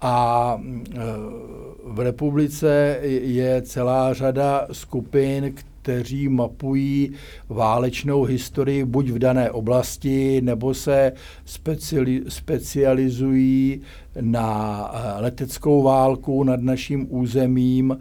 a 0.00 0.54
uh, 0.54 1.92
v 1.94 2.00
republice 2.00 2.98
je 3.22 3.62
celá 3.62 4.14
řada 4.14 4.66
skupin, 4.72 5.54
kteří 5.82 6.28
mapují 6.28 7.12
válečnou 7.48 8.22
historii 8.22 8.84
buď 8.84 9.08
v 9.10 9.18
dané 9.18 9.50
oblasti, 9.50 10.40
nebo 10.40 10.74
se 10.74 11.12
speciali, 11.44 12.22
specializují 12.28 13.80
na 14.20 14.90
eh, 14.92 15.20
leteckou 15.20 15.82
válku 15.82 16.44
nad 16.44 16.60
naším 16.60 17.06
územím, 17.10 17.98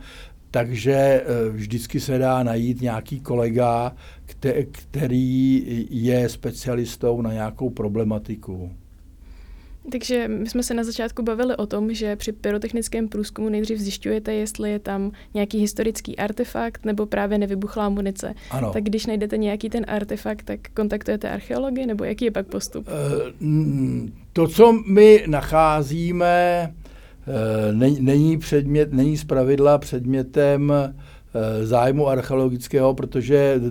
takže 0.51 0.93
eh, 0.93 1.49
vždycky 1.49 1.99
se 1.99 2.17
dá 2.17 2.43
najít 2.43 2.81
nějaký 2.81 3.19
kolega, 3.19 3.95
který 4.71 5.63
je 5.89 6.29
specialistou 6.29 7.21
na 7.21 7.33
nějakou 7.33 7.69
problematiku. 7.69 8.71
Takže 9.91 10.27
my 10.27 10.49
jsme 10.49 10.63
se 10.63 10.73
na 10.73 10.83
začátku 10.83 11.23
bavili 11.23 11.55
o 11.55 11.65
tom, 11.65 11.93
že 11.93 12.15
při 12.15 12.31
pyrotechnickém 12.31 13.07
průzkumu 13.07 13.49
nejdřív 13.49 13.79
zjišťujete, 13.79 14.33
jestli 14.33 14.71
je 14.71 14.79
tam 14.79 15.11
nějaký 15.33 15.59
historický 15.59 16.17
artefakt 16.17 16.85
nebo 16.85 17.05
právě 17.05 17.37
nevybuchlá 17.37 17.89
munice. 17.89 18.33
Ano. 18.51 18.71
Tak 18.73 18.83
když 18.83 19.05
najdete 19.05 19.37
nějaký 19.37 19.69
ten 19.69 19.85
artefakt, 19.87 20.45
tak 20.45 20.59
kontaktujete 20.73 21.29
archeology 21.29 21.85
nebo 21.85 22.03
jaký 22.03 22.25
je 22.25 22.31
pak 22.31 22.47
postup? 22.47 22.87
Uh, 23.41 24.09
to, 24.33 24.47
co 24.47 24.73
my 24.87 25.23
nacházíme, 25.27 26.73
uh, 27.27 27.99
není, 27.99 28.37
předmět, 28.37 28.93
není 28.93 29.17
zpravidla 29.17 29.77
předmětem 29.77 30.69
uh, 30.69 31.65
zájmu 31.65 32.07
archeologického, 32.07 32.93
protože 32.93 33.61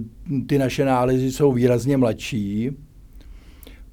ty 0.46 0.58
naše 0.58 0.84
nálezy 0.84 1.32
jsou 1.32 1.52
výrazně 1.52 1.96
mladší 1.96 2.70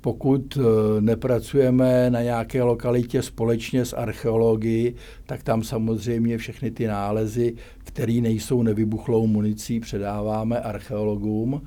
pokud 0.05 0.57
eh, 0.57 0.61
nepracujeme 1.01 2.09
na 2.09 2.21
nějaké 2.21 2.63
lokalitě 2.63 3.21
společně 3.21 3.85
s 3.85 3.93
archeologií, 3.93 4.95
tak 5.25 5.43
tam 5.43 5.63
samozřejmě 5.63 6.37
všechny 6.37 6.71
ty 6.71 6.87
nálezy, 6.87 7.55
které 7.83 8.13
nejsou 8.13 8.63
nevybuchlou 8.63 9.27
municí, 9.27 9.79
předáváme 9.79 10.59
archeologům, 10.59 11.61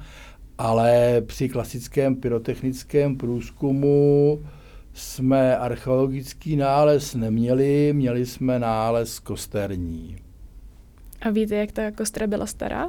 ale 0.59 1.21
při 1.27 1.49
klasickém 1.49 2.17
pyrotechnickém 2.17 3.17
průzkumu 3.17 4.39
jsme 4.93 5.57
archeologický 5.57 6.57
nález 6.57 7.15
neměli, 7.15 7.93
měli 7.93 8.27
jsme 8.27 8.59
nález 8.59 9.19
kosterní. 9.19 10.17
A 11.21 11.31
víte, 11.31 11.55
jak 11.55 11.73
ta 11.73 11.91
kostra 11.91 12.27
byla 12.27 12.47
stará? 12.47 12.89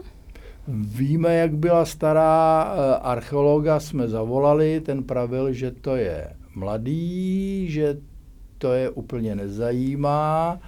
Víme, 0.72 1.36
jak 1.36 1.56
byla 1.56 1.86
stará, 1.86 2.74
eh, 2.74 2.96
archeologa 2.96 3.80
jsme 3.80 4.08
zavolali, 4.08 4.82
ten 4.82 5.04
pravil, 5.04 5.54
že 5.54 5.72
to 5.72 5.96
je 5.96 6.28
mladý, 6.56 7.66
že 7.70 7.98
to 8.58 8.74
je 8.74 8.90
úplně 8.90 9.36
nezajímá, 9.36 10.60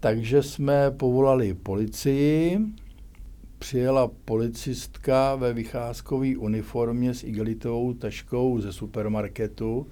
takže 0.00 0.42
jsme 0.42 0.90
povolali 0.90 1.54
policii, 1.54 2.58
přijela 3.58 4.10
policistka 4.24 5.34
ve 5.34 5.52
vycházkové 5.52 6.36
uniformě 6.36 7.14
s 7.14 7.24
igelitovou 7.24 7.94
taškou 7.94 8.60
ze 8.60 8.72
supermarketu, 8.72 9.86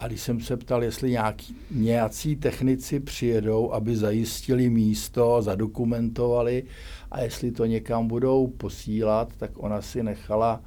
a 0.00 0.06
když 0.06 0.20
jsem 0.20 0.40
se 0.40 0.56
ptal, 0.56 0.84
jestli 0.84 1.10
nějaký, 1.10 1.56
nějací 1.70 2.36
technici 2.36 3.00
přijedou, 3.00 3.72
aby 3.72 3.96
zajistili 3.96 4.70
místo, 4.70 5.42
zadokumentovali 5.42 6.64
a 7.10 7.20
jestli 7.20 7.52
to 7.52 7.66
někam 7.66 8.08
budou 8.08 8.46
posílat, 8.46 9.28
tak 9.36 9.50
ona 9.56 9.82
si 9.82 10.02
nechala 10.02 10.62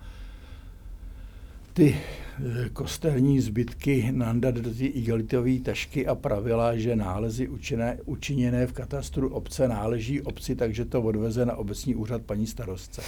ty 1.73 1.95
eh, 1.95 2.69
kostelní 2.69 3.39
zbytky 3.41 4.11
nandat 4.11 4.55
do 4.55 4.73
ty 4.73 4.85
igelitové 4.85 5.59
tašky 5.59 6.07
a 6.07 6.15
pravila, 6.15 6.77
že 6.77 6.95
nálezy 6.95 7.47
učiněné, 7.47 7.97
učiněné 8.05 8.67
v 8.67 8.73
katastru 8.73 9.29
obce 9.29 9.67
náleží 9.67 10.21
obci, 10.21 10.55
takže 10.55 10.85
to 10.85 11.01
odveze 11.01 11.45
na 11.45 11.55
obecní 11.55 11.95
úřad 11.95 12.21
paní 12.21 12.47
starostce. 12.47 13.01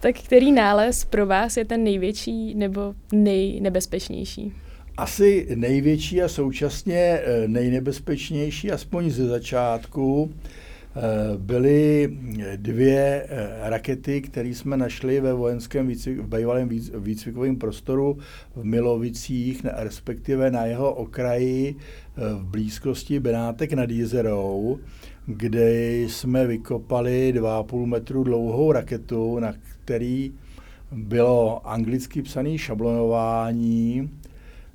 Tak 0.00 0.16
který 0.16 0.52
nález 0.52 1.04
pro 1.04 1.26
vás 1.26 1.56
je 1.56 1.64
ten 1.64 1.84
největší 1.84 2.54
nebo 2.54 2.94
nejnebezpečnější? 3.12 4.52
asi 4.96 5.46
největší 5.54 6.22
a 6.22 6.28
současně 6.28 6.96
eh, 6.96 7.48
nejnebezpečnější, 7.48 8.70
aspoň 8.70 9.10
ze 9.10 9.26
začátku, 9.26 10.32
byly 11.36 12.08
dvě 12.56 13.26
eh, 13.28 13.70
rakety, 13.70 14.20
které 14.20 14.48
jsme 14.48 14.76
našli 14.76 15.20
ve 15.20 15.32
vojenském 15.34 15.86
výcvik, 15.86 16.18
v 16.18 16.36
bývalém 16.36 16.68
výcvikovém 16.94 17.56
prostoru 17.56 18.18
v 18.56 18.64
Milovicích, 18.64 19.66
respektive 19.72 20.50
na 20.50 20.64
jeho 20.64 20.94
okraji 20.94 21.76
v 22.16 22.44
blízkosti 22.44 23.20
Benátek 23.20 23.72
nad 23.72 23.90
Jezerou, 23.90 24.78
kde 25.26 25.94
jsme 25.94 26.46
vykopali 26.46 27.34
2,5 27.36 27.86
metru 27.86 28.24
dlouhou 28.24 28.72
raketu, 28.72 29.38
na 29.38 29.54
který 29.84 30.32
bylo 30.92 31.68
anglicky 31.68 32.22
psané 32.22 32.58
šablonování, 32.58 34.10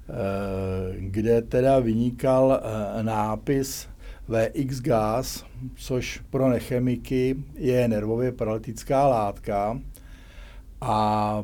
Eh, 0.09 0.95
kde 0.99 1.41
teda 1.41 1.79
vynikal 1.79 2.61
eh, 2.63 3.03
nápis 3.03 3.87
VX 4.29 4.81
gas, 4.81 5.45
což 5.75 6.21
pro 6.29 6.49
nechemiky 6.49 7.35
je 7.55 7.87
nervově 7.87 8.31
paralytická 8.31 9.07
látka. 9.07 9.79
A 10.81 11.43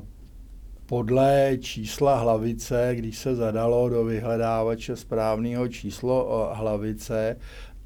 podle 0.85 1.57
čísla 1.59 2.19
hlavice, 2.19 2.91
když 2.95 3.17
se 3.17 3.35
zadalo 3.35 3.89
do 3.89 4.05
vyhledávače 4.05 4.95
správného 4.95 5.67
číslo 5.67 6.49
eh, 6.51 6.55
hlavice, 6.57 7.37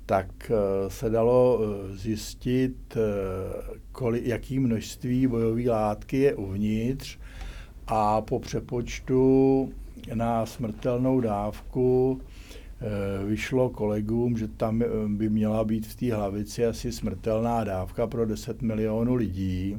tak 0.06 0.52
se 0.88 1.10
dalo 1.10 1.60
zjistit, 1.92 2.98
kolik, 3.92 4.26
jaký 4.26 4.60
množství 4.60 5.28
bojové 5.28 5.70
látky 5.70 6.18
je 6.18 6.36
uvnitř 6.36 7.18
a 7.88 8.22
po 8.22 8.40
přepočtu 8.40 9.70
na 10.14 10.46
smrtelnou 10.46 11.22
dávku 11.22 12.22
eh, 12.22 12.29
vyšlo 13.26 13.70
kolegům, 13.70 14.38
že 14.38 14.48
tam 14.48 14.82
eh, 14.82 14.86
by 15.08 15.30
měla 15.30 15.64
být 15.64 15.88
v 15.88 15.96
té 15.96 16.16
hlavici 16.16 16.66
asi 16.66 16.92
smrtelná 16.92 17.64
dávka 17.64 18.08
pro 18.08 18.26
10 18.26 18.62
milionů 18.62 19.16
lidí. 19.16 19.78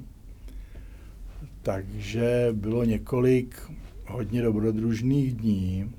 Takže 1.63 2.49
bylo 2.53 2.85
několik 2.85 3.63
hodně 4.07 4.43
dobrodružných 4.43 5.35
dní. 5.35 5.91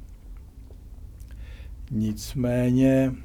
Nicméně 1.91 3.13
eh, 3.13 3.19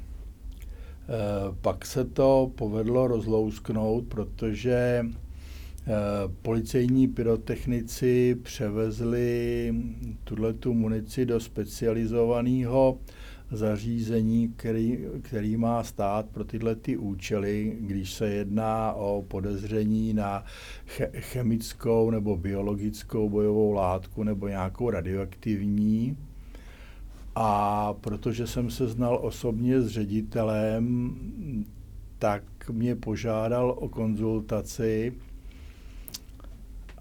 pak 1.61 1.85
se 1.85 2.05
to 2.05 2.51
povedlo 2.55 3.07
rozlousknout, 3.07 4.07
protože 4.07 5.05
Eh, 5.89 6.31
policejní 6.41 7.07
pyrotechnici 7.07 8.35
převezli 8.43 9.73
tuhle 10.23 10.53
tu 10.53 10.73
munici 10.73 11.25
do 11.25 11.39
specializovaného 11.39 12.99
zařízení, 13.51 14.53
který, 14.55 14.99
který 15.21 15.57
má 15.57 15.83
stát 15.83 16.25
pro 16.25 16.43
tyhle 16.43 16.75
ty 16.75 16.97
účely, 16.97 17.77
když 17.81 18.13
se 18.13 18.29
jedná 18.29 18.93
o 18.93 19.25
podezření 19.27 20.13
na 20.13 20.43
chemickou 21.19 22.11
nebo 22.11 22.37
biologickou 22.37 23.29
bojovou 23.29 23.71
látku 23.71 24.23
nebo 24.23 24.47
nějakou 24.47 24.89
radioaktivní. 24.89 26.17
A 27.35 27.93
protože 27.93 28.47
jsem 28.47 28.71
se 28.71 28.87
znal 28.87 29.19
osobně 29.21 29.81
s 29.81 29.87
ředitelem, 29.87 31.15
tak 32.19 32.43
mě 32.69 32.95
požádal 32.95 33.75
o 33.79 33.89
konzultaci 33.89 35.13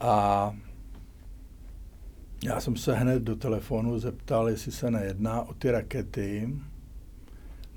a 0.00 0.54
já 2.44 2.60
jsem 2.60 2.76
se 2.76 2.94
hned 2.94 3.22
do 3.22 3.36
telefonu 3.36 3.98
zeptal, 3.98 4.48
jestli 4.48 4.72
se 4.72 4.90
nejedná 4.90 5.42
o 5.42 5.54
ty 5.54 5.70
rakety. 5.70 6.48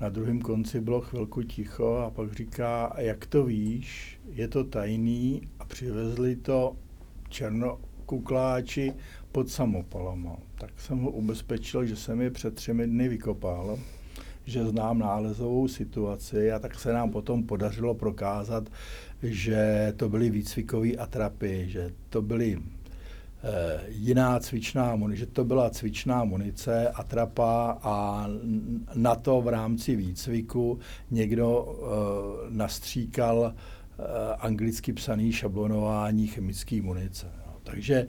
Na 0.00 0.08
druhém 0.08 0.40
konci 0.40 0.80
bylo 0.80 1.00
chvilku 1.00 1.42
ticho 1.42 1.96
a 1.96 2.10
pak 2.10 2.32
říká, 2.32 2.94
jak 2.98 3.26
to 3.26 3.44
víš, 3.44 4.20
je 4.32 4.48
to 4.48 4.64
tajný 4.64 5.42
a 5.58 5.64
přivezli 5.64 6.36
to 6.36 6.76
černokukláči 7.28 8.92
pod 9.32 9.48
samopalama. 9.50 10.36
Tak 10.54 10.80
jsem 10.80 10.98
ho 10.98 11.10
ubezpečil, 11.10 11.86
že 11.86 11.96
jsem 11.96 12.20
je 12.20 12.30
před 12.30 12.54
třemi 12.54 12.86
dny 12.86 13.08
vykopal, 13.08 13.78
že 14.44 14.64
znám 14.64 14.98
nálezovou 14.98 15.68
situaci 15.68 16.52
a 16.52 16.58
tak 16.58 16.74
se 16.80 16.92
nám 16.92 17.10
potom 17.10 17.42
podařilo 17.42 17.94
prokázat, 17.94 18.68
že 19.22 19.92
to 19.96 20.08
byly 20.08 20.30
výcvikové 20.30 20.92
atrapy, 20.92 21.64
že 21.68 21.90
to 22.08 22.22
byly 22.22 22.58
jiná 23.88 24.40
cvičná 24.40 24.96
munice, 24.96 25.18
že 25.18 25.26
to 25.26 25.44
byla 25.44 25.70
cvičná 25.70 26.24
munice, 26.24 26.88
atrapa 26.88 27.78
a 27.82 28.26
na 28.94 29.14
to 29.14 29.40
v 29.40 29.48
rámci 29.48 29.96
výcviku 29.96 30.78
někdo 31.10 31.62
uh, 31.62 31.86
nastříkal 32.56 33.38
uh, 33.38 34.04
anglicky 34.38 34.92
psaný 34.92 35.32
šablonování 35.32 36.26
chemické 36.26 36.82
munice. 36.82 37.26
No, 37.46 37.52
takže 37.62 38.06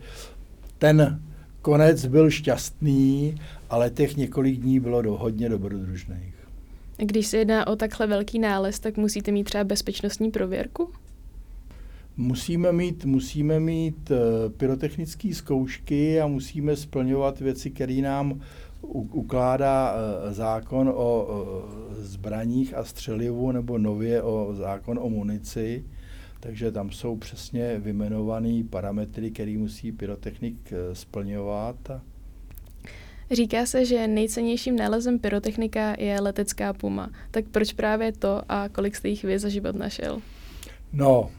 ten 0.77 1.21
konec 1.61 2.05
byl 2.05 2.29
šťastný, 2.29 3.35
ale 3.69 3.89
těch 3.89 4.17
několik 4.17 4.59
dní 4.59 4.79
bylo 4.79 5.01
do, 5.01 5.17
hodně 5.17 5.49
dobrodružných. 5.49 6.35
Když 6.97 7.27
se 7.27 7.37
jedná 7.37 7.67
o 7.67 7.75
takhle 7.75 8.07
velký 8.07 8.39
nález, 8.39 8.79
tak 8.79 8.97
musíte 8.97 9.31
mít 9.31 9.43
třeba 9.43 9.63
bezpečnostní 9.63 10.31
prověrku? 10.31 10.91
Musíme 12.21 12.71
mít, 12.71 13.05
musíme 13.05 13.59
mít 13.59 14.11
eh, 14.11 14.49
pyrotechnické 14.49 15.33
zkoušky 15.33 16.21
a 16.21 16.27
musíme 16.27 16.75
splňovat 16.75 17.39
věci, 17.39 17.71
které 17.71 17.93
nám 17.93 18.41
ukládá 19.11 19.95
eh, 19.95 20.33
zákon 20.33 20.91
o 20.95 21.27
zbraních 21.91 22.73
a 22.73 22.83
střelivu 22.83 23.51
nebo 23.51 23.77
nově 23.77 24.21
o 24.21 24.53
zákon 24.53 24.99
o 25.01 25.09
munici. 25.09 25.85
Takže 26.39 26.71
tam 26.71 26.91
jsou 26.91 27.17
přesně 27.17 27.79
vymenované 27.79 28.63
parametry, 28.69 29.31
které 29.31 29.57
musí 29.57 29.91
pyrotechnik 29.91 30.73
eh, 30.73 30.95
splňovat. 30.95 31.91
Říká 33.31 33.65
se, 33.65 33.85
že 33.85 34.07
nejcennějším 34.07 34.75
nálezem 34.75 35.19
pyrotechnika 35.19 35.95
je 35.99 36.21
letecká 36.21 36.73
puma. 36.73 37.09
Tak 37.31 37.45
proč 37.51 37.73
právě 37.73 38.11
to 38.11 38.41
a 38.49 38.69
kolik 38.69 38.95
jste 38.95 39.09
jich 39.09 39.23
vy 39.23 39.39
za 39.39 39.49
život 39.49 39.75
našel? 39.75 40.21
No, 40.93 41.29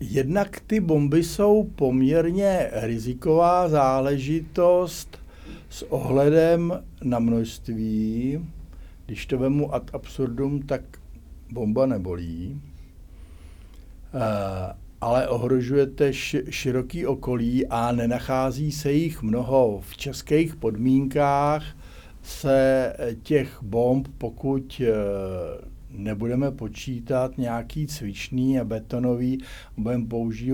Jednak 0.00 0.60
ty 0.66 0.80
bomby 0.80 1.24
jsou 1.24 1.64
poměrně 1.64 2.70
riziková 2.72 3.68
záležitost 3.68 5.18
s 5.68 5.92
ohledem 5.92 6.82
na 7.02 7.18
množství. 7.18 8.40
Když 9.06 9.26
to 9.26 9.38
vemu 9.38 9.74
ad 9.74 9.90
absurdum, 9.92 10.62
tak 10.62 10.82
bomba 11.52 11.86
nebolí, 11.86 12.60
eh, 14.14 14.74
ale 15.00 15.28
ohrožujete 15.28 16.12
široký 16.50 17.06
okolí 17.06 17.66
a 17.66 17.92
nenachází 17.92 18.72
se 18.72 18.92
jich 18.92 19.22
mnoho. 19.22 19.80
V 19.84 19.96
českých 19.96 20.56
podmínkách 20.56 21.64
se 22.22 22.92
těch 23.22 23.62
bomb, 23.62 24.08
pokud 24.18 24.82
eh, 24.84 25.69
nebudeme 25.90 26.50
počítat 26.50 27.38
nějaký 27.38 27.86
cvičný 27.86 28.60
a 28.60 28.64
betonový, 28.64 29.38
budeme 29.76 30.06
použí, 30.06 30.52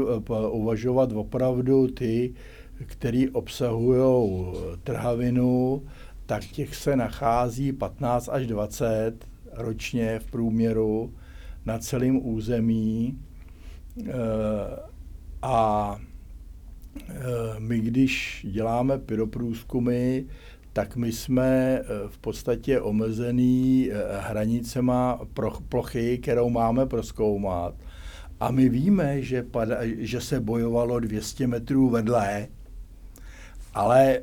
uvažovat 0.50 1.12
opravdu 1.12 1.86
ty, 1.86 2.34
který 2.86 3.30
obsahují 3.30 4.46
trhavinu, 4.84 5.82
tak 6.26 6.44
těch 6.44 6.74
se 6.74 6.96
nachází 6.96 7.72
15 7.72 8.28
až 8.28 8.46
20 8.46 9.14
ročně 9.52 10.18
v 10.18 10.30
průměru 10.30 11.14
na 11.66 11.78
celém 11.78 12.26
území. 12.26 13.18
Eh, 14.06 14.12
a 15.42 15.96
eh, 17.08 17.14
my, 17.58 17.80
když 17.80 18.46
děláme 18.50 18.98
pyroprůzkumy, 18.98 20.22
tak 20.76 20.96
my 20.96 21.12
jsme 21.12 21.78
eh, 21.80 21.84
v 22.08 22.18
podstatě 22.18 22.80
omezený 22.80 23.90
eh, 23.90 23.96
hranicema 24.20 25.20
plochy, 25.68 26.18
kterou 26.18 26.50
máme 26.50 26.86
proskoumat. 26.86 27.74
A 28.40 28.50
my 28.50 28.68
víme, 28.68 29.22
že, 29.22 29.42
pada, 29.42 29.76
že 29.98 30.20
se 30.20 30.40
bojovalo 30.40 31.00
200 31.00 31.46
metrů 31.46 31.88
vedle, 31.88 32.48
ale 33.74 34.20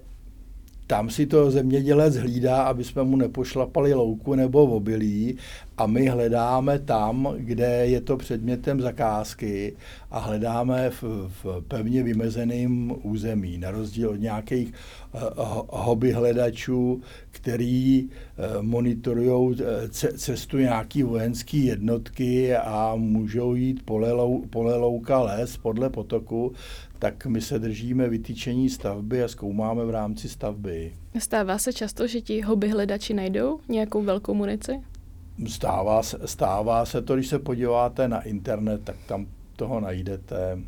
tam 0.87 1.09
si 1.09 1.25
to 1.25 1.51
zemědělec 1.51 2.15
hlídá, 2.15 2.63
aby 2.63 2.83
jsme 2.83 3.03
mu 3.03 3.15
nepošlapali 3.15 3.93
louku 3.93 4.35
nebo 4.35 4.63
obilí 4.63 5.37
a 5.77 5.88
my 5.88 6.07
hledáme 6.07 6.79
tam, 6.79 7.36
kde 7.38 7.88
je 7.88 8.01
to 8.01 8.17
předmětem 8.17 8.81
zakázky 8.81 9.75
a 10.12 10.19
hledáme 10.19 10.89
v, 10.89 11.03
v 11.43 11.62
pevně 11.67 12.03
vymezeném 12.03 12.93
území, 13.03 13.57
na 13.57 13.71
rozdíl 13.71 14.09
od 14.09 14.19
nějakých 14.19 14.73
uh, 15.13 15.21
hobby 15.69 16.12
hledačů, 16.12 17.01
který 17.31 18.03
uh, 18.03 18.62
monitorují 18.62 19.57
eh, 19.62 19.89
cestu 20.17 20.57
nějaký 20.57 21.03
vojenské 21.03 21.57
jednotky 21.57 22.55
a 22.55 22.93
můžou 22.95 23.55
jít 23.55 23.86
polelou, 23.86 24.45
polelouka 24.49 25.21
les 25.21 25.57
podle 25.57 25.89
potoku, 25.89 26.53
tak 26.99 27.25
my 27.25 27.41
se 27.41 27.59
držíme 27.59 28.09
vytýčení 28.09 28.69
stavby 28.69 29.23
a 29.23 29.27
zkoumáme 29.27 29.86
v 29.86 29.89
rámci 29.89 30.29
stavby. 30.29 30.93
Stává 31.19 31.57
se 31.57 31.73
často, 31.73 32.07
že 32.07 32.21
ti 32.21 32.41
hobby 32.41 32.69
hledači 32.69 33.13
najdou 33.13 33.59
nějakou 33.69 34.01
velkou 34.01 34.33
munici? 34.33 34.71
Stává 35.48 36.04
se, 36.04 36.19
stává 36.26 36.86
se 36.86 37.02
to, 37.02 37.15
když 37.15 37.28
se 37.28 37.39
podíváte 37.39 38.08
na 38.08 38.22
internet, 38.22 38.82
tak 38.84 38.96
tam 39.08 39.28
toho 39.56 39.80
najdete. 39.80 40.60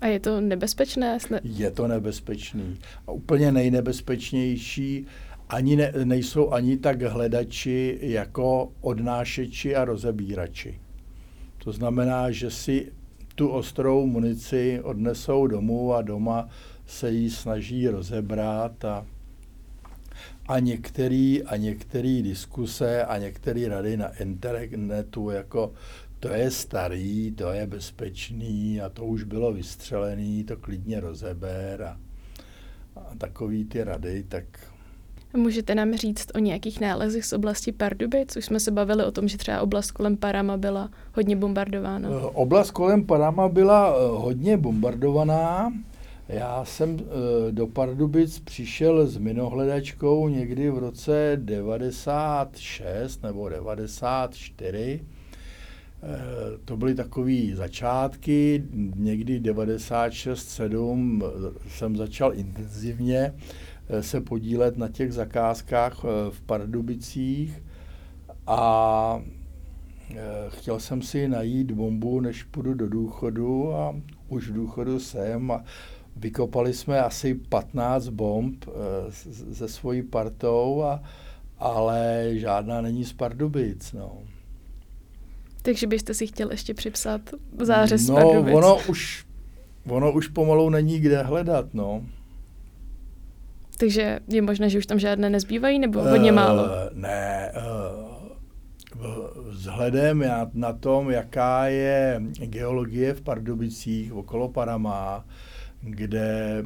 A 0.00 0.06
je 0.06 0.20
to 0.20 0.40
nebezpečné? 0.40 1.18
Je 1.42 1.70
to 1.70 1.88
nebezpečný. 1.88 2.78
A 3.06 3.12
úplně 3.12 3.52
nejnebezpečnější 3.52 5.06
ani 5.48 5.76
ne, 5.76 5.92
nejsou 6.04 6.52
ani 6.52 6.76
tak 6.76 7.02
hledači 7.02 7.98
jako 8.02 8.72
odnášeči 8.80 9.76
a 9.76 9.84
rozebírači. 9.84 10.80
To 11.64 11.72
znamená, 11.72 12.30
že 12.30 12.50
si 12.50 12.92
tu 13.34 13.48
ostrou 13.48 14.06
munici 14.06 14.80
odnesou 14.82 15.46
domů 15.46 15.94
a 15.94 16.02
doma 16.02 16.48
se 16.86 17.10
jí 17.10 17.30
snaží 17.30 17.88
rozebrat 17.88 18.84
a, 18.84 19.06
a 20.48 20.58
některé 20.58 21.38
a 21.46 21.56
některý 21.56 22.22
diskuse 22.22 23.04
a 23.04 23.18
některé 23.18 23.68
rady 23.68 23.96
na 23.96 24.08
internetu 24.08 25.30
jako 25.30 25.72
to 26.20 26.28
je 26.28 26.50
starý, 26.50 27.32
to 27.32 27.52
je 27.52 27.66
bezpečný 27.66 28.80
a 28.80 28.88
to 28.88 29.04
už 29.04 29.22
bylo 29.22 29.52
vystřelený, 29.52 30.44
to 30.44 30.56
klidně 30.56 31.00
rozeber 31.00 31.82
a, 31.82 32.00
a 32.96 33.14
takový 33.18 33.64
ty 33.64 33.84
rady, 33.84 34.24
tak 34.28 34.44
Můžete 35.36 35.74
nám 35.74 35.94
říct 35.94 36.28
o 36.34 36.38
nějakých 36.38 36.80
nálezech 36.80 37.24
z 37.24 37.32
oblasti 37.32 37.72
Pardubic? 37.72 38.36
Už 38.36 38.44
jsme 38.44 38.60
se 38.60 38.70
bavili 38.70 39.04
o 39.04 39.10
tom, 39.10 39.28
že 39.28 39.38
třeba 39.38 39.60
oblast 39.60 39.90
kolem 39.90 40.16
Parama 40.16 40.56
byla 40.56 40.90
hodně 41.14 41.36
bombardována. 41.36 42.08
Oblast 42.32 42.70
kolem 42.70 43.04
Parama 43.06 43.48
byla 43.48 43.94
eh, 43.96 44.06
hodně 44.06 44.56
bombardovaná. 44.56 45.72
Já 46.28 46.64
jsem 46.64 46.96
eh, 47.00 47.04
do 47.52 47.66
Pardubic 47.66 48.38
přišel 48.38 49.06
s 49.06 49.18
minohledačkou 49.18 50.28
někdy 50.28 50.70
v 50.70 50.78
roce 50.78 51.32
96 51.44 53.22
nebo 53.22 53.48
94. 53.48 55.04
To 56.64 56.76
byly 56.76 56.94
takové 56.94 57.54
začátky, 57.54 58.64
někdy 58.96 59.40
96-7 59.40 61.22
jsem 61.68 61.96
začal 61.96 62.34
intenzivně 62.34 63.32
Eh, 63.88 64.02
se 64.02 64.20
podílet 64.20 64.76
na 64.76 64.88
těch 64.88 65.12
zakázkách 65.12 66.04
eh, 66.04 66.30
v 66.30 66.40
Pardubicích 66.40 67.62
a 68.46 69.22
eh, 70.10 70.16
chtěl 70.48 70.80
jsem 70.80 71.02
si 71.02 71.28
najít 71.28 71.70
bombu, 71.70 72.20
než 72.20 72.42
půjdu 72.42 72.74
do 72.74 72.88
důchodu 72.88 73.74
a 73.74 73.94
už 74.28 74.48
v 74.48 74.52
důchodu 74.52 75.00
jsem 75.00 75.50
a 75.50 75.64
vykopali 76.16 76.72
jsme 76.74 77.00
asi 77.00 77.34
15 77.34 78.08
bomb 78.08 78.64
se 79.52 79.68
svojí 79.68 80.02
partou, 80.02 80.82
a, 80.82 81.02
ale 81.58 82.28
žádná 82.32 82.80
není 82.80 83.04
z 83.04 83.12
Pardubic. 83.12 83.92
No. 83.92 84.18
Takže 85.62 85.86
byste 85.86 86.14
si 86.14 86.26
chtěl 86.26 86.50
ještě 86.50 86.74
připsat 86.74 87.20
zářez 87.60 88.08
No, 88.08 88.14
Pardubic. 88.14 88.54
ono 88.54 88.78
už, 88.88 89.26
ono 89.88 90.12
už 90.12 90.28
pomalu 90.28 90.70
není 90.70 91.00
kde 91.00 91.22
hledat, 91.22 91.74
no. 91.74 92.04
Takže 93.78 94.20
je 94.28 94.42
možné, 94.42 94.70
že 94.70 94.78
už 94.78 94.86
tam 94.86 94.98
žádné 94.98 95.30
nezbývají, 95.30 95.78
nebo 95.78 96.02
hodně 96.02 96.30
uh, 96.30 96.36
málo? 96.36 96.68
Ne, 96.92 97.52
uh, 97.56 98.14
vzhledem 99.50 100.24
na 100.54 100.72
tom, 100.72 101.10
jaká 101.10 101.66
je 101.66 102.22
geologie 102.38 103.14
v 103.14 103.22
Pardubicích 103.22 104.12
okolo 104.12 104.48
Parama, 104.48 105.24
kde 105.84 106.64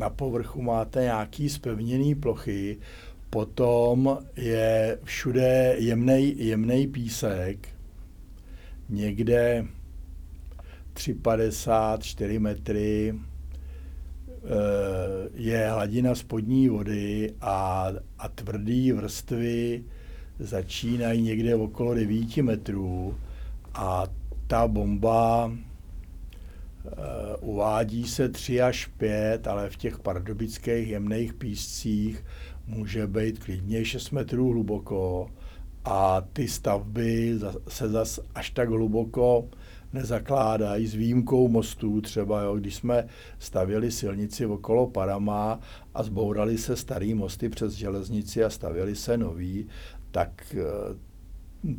na 0.00 0.10
povrchu 0.10 0.62
máte 0.62 1.00
nějaký 1.02 1.48
spevněný 1.48 2.14
plochy, 2.14 2.78
potom 3.30 4.18
je 4.36 4.98
všude 5.04 5.74
jemnej, 5.78 6.34
jemnej 6.36 6.86
písek, 6.86 7.68
někde 8.88 9.66
3,50, 10.94 11.98
4 11.98 12.38
metry 12.38 13.14
je 15.34 15.70
hladina 15.70 16.14
spodní 16.14 16.68
vody 16.68 17.34
a, 17.40 17.88
a 18.18 18.28
tvrdý 18.28 18.92
vrstvy 18.92 19.84
začínají 20.38 21.22
někde 21.22 21.54
okolo 21.54 21.94
9 21.94 22.36
metrů 22.36 23.18
a 23.74 24.06
ta 24.46 24.68
bomba 24.68 25.52
uvádí 27.40 28.08
se 28.08 28.28
3 28.28 28.62
až 28.62 28.86
5, 28.86 29.46
ale 29.46 29.70
v 29.70 29.76
těch 29.76 29.98
pardubických 29.98 30.88
jemných 30.88 31.34
píscích 31.34 32.24
může 32.66 33.06
být 33.06 33.38
klidně 33.38 33.84
6 33.84 34.10
metrů 34.10 34.52
hluboko. 34.52 35.30
A 35.84 36.20
ty 36.32 36.48
stavby 36.48 37.38
se 37.68 37.88
zas 37.88 38.20
až 38.34 38.50
tak 38.50 38.68
hluboko 38.68 39.48
nezakládají 39.92 40.86
s 40.86 40.94
výjimkou 40.94 41.48
mostů 41.48 42.00
třeba, 42.00 42.42
jo, 42.42 42.56
když 42.56 42.74
jsme 42.74 43.06
stavěli 43.38 43.90
silnici 43.90 44.46
okolo 44.46 44.86
Parama 44.86 45.60
a 45.94 46.02
zbourali 46.02 46.58
se 46.58 46.76
starý 46.76 47.14
mosty 47.14 47.48
přes 47.48 47.72
železnici 47.72 48.44
a 48.44 48.50
stavěli 48.50 48.96
se 48.96 49.16
nový, 49.16 49.66
tak 50.10 50.56
eh, 50.58 50.64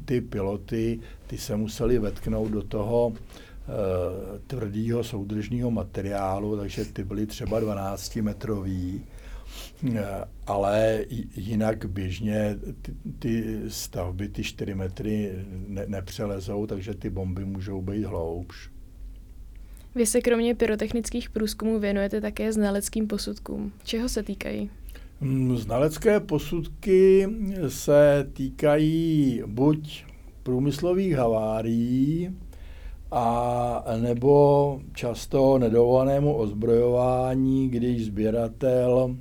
ty 0.05 0.21
piloty, 0.21 0.99
ty 1.27 1.37
se 1.37 1.55
museli 1.55 1.99
vetknout 1.99 2.51
do 2.51 2.63
toho 2.63 3.13
eh, 3.15 3.48
tvrdého 4.47 5.03
soudržního 5.03 5.71
materiálu, 5.71 6.57
takže 6.57 6.85
ty 6.85 7.03
byly 7.03 7.25
třeba 7.25 7.59
12 7.59 8.15
metrový 8.15 9.03
Eh, 9.95 10.25
ale 10.47 11.05
jinak 11.35 11.85
běžně 11.85 12.59
ty, 12.81 12.93
ty 13.19 13.59
stavby, 13.67 14.29
ty 14.29 14.43
4 14.43 14.75
metry 14.75 15.31
ne, 15.67 15.85
nepřelezou, 15.87 16.65
takže 16.65 16.93
ty 16.93 17.09
bomby 17.09 17.45
můžou 17.45 17.81
být 17.81 18.03
hloubš. 18.03 18.69
Vy 19.95 20.05
se 20.05 20.21
kromě 20.21 20.55
pyrotechnických 20.55 21.29
průzkumů 21.29 21.79
věnujete 21.79 22.21
také 22.21 22.53
znaleckým 22.53 23.07
posudkům. 23.07 23.71
Čeho 23.83 24.09
se 24.09 24.23
týkají? 24.23 24.69
Mm, 25.21 25.57
znalecké 25.57 26.19
posudky 26.19 27.27
se 27.67 28.29
týkají 28.33 29.43
buď 29.45 30.05
průmyslových 30.43 31.15
havárií, 31.15 32.35
a 33.11 33.83
nebo 34.01 34.81
často 34.93 35.57
nedovolenému 35.57 36.35
ozbrojování, 36.35 37.69
když 37.69 38.05
sběratel 38.05 39.15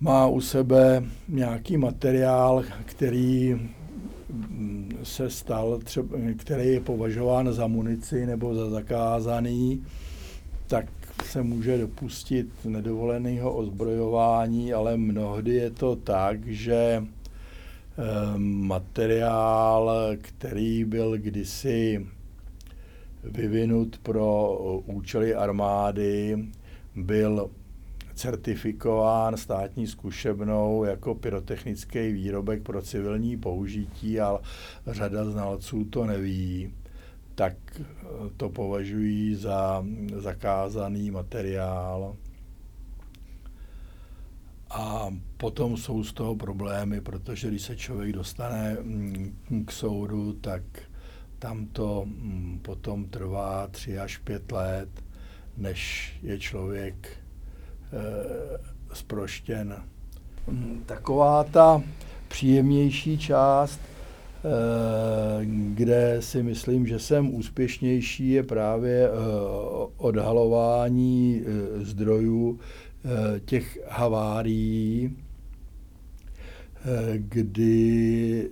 má 0.00 0.26
u 0.26 0.40
sebe 0.40 1.04
nějaký 1.28 1.76
materiál, 1.76 2.64
který 2.84 3.54
mm, 3.54 4.98
se 5.02 5.30
stal, 5.30 5.78
třeba, 5.78 6.18
který 6.36 6.68
je 6.68 6.80
považován 6.80 7.52
za 7.52 7.66
munici 7.66 8.26
nebo 8.26 8.54
za 8.54 8.70
zakázaný, 8.70 9.84
tak 10.66 10.86
se 11.24 11.42
může 11.42 11.78
dopustit 11.78 12.46
nedovoleného 12.64 13.54
ozbrojování, 13.54 14.72
ale 14.72 14.96
mnohdy 14.96 15.54
je 15.54 15.70
to 15.70 15.96
tak, 15.96 16.46
že 16.46 17.04
materiál, 18.36 19.90
který 20.20 20.84
byl 20.84 21.18
kdysi 21.18 22.06
vyvinut 23.24 23.98
pro 23.98 24.56
účely 24.86 25.34
armády, 25.34 26.38
byl 26.96 27.50
certifikován 28.14 29.36
státní 29.36 29.86
zkušebnou 29.86 30.84
jako 30.84 31.14
pyrotechnický 31.14 32.12
výrobek 32.12 32.62
pro 32.62 32.82
civilní 32.82 33.36
použití, 33.36 34.20
ale 34.20 34.40
řada 34.86 35.24
znalců 35.24 35.84
to 35.84 36.06
neví, 36.06 36.74
tak 37.34 37.54
to 38.36 38.48
považují 38.48 39.34
za 39.34 39.84
zakázaný 40.16 41.10
materiál. 41.10 42.16
A 44.72 45.14
potom 45.36 45.76
jsou 45.76 46.04
z 46.04 46.12
toho 46.12 46.36
problémy, 46.36 47.00
protože 47.00 47.48
když 47.48 47.62
se 47.62 47.76
člověk 47.76 48.12
dostane 48.12 48.76
mm, 48.80 49.64
k 49.66 49.72
soudu, 49.72 50.32
tak 50.32 50.62
tam 51.38 51.66
to 51.66 52.02
mm, 52.06 52.60
potom 52.62 53.04
trvá 53.04 53.66
tři 53.66 53.98
až 53.98 54.16
pět 54.16 54.52
let, 54.52 54.88
než 55.56 56.12
je 56.22 56.38
člověk 56.38 57.22
sproštěn. 58.92 59.74
Eh, 59.78 60.50
mm, 60.50 60.82
taková 60.86 61.44
ta 61.44 61.82
příjemnější 62.28 63.18
část, 63.18 63.80
eh, 63.80 65.44
kde 65.74 66.16
si 66.20 66.42
myslím, 66.42 66.86
že 66.86 66.98
jsem 66.98 67.34
úspěšnější, 67.34 68.30
je 68.30 68.42
právě 68.42 69.08
eh, 69.08 69.10
odhalování 69.96 71.42
zdrojů 71.76 72.58
těch 73.44 73.80
havárií, 73.88 75.16
kdy 77.16 78.50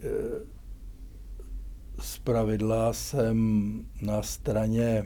z 1.99 2.19
pravidla 2.19 2.93
jsem 2.93 3.71
na 4.03 4.23
straně 4.23 5.05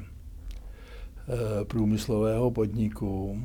průmyslového 1.67 2.51
podniku, 2.51 3.41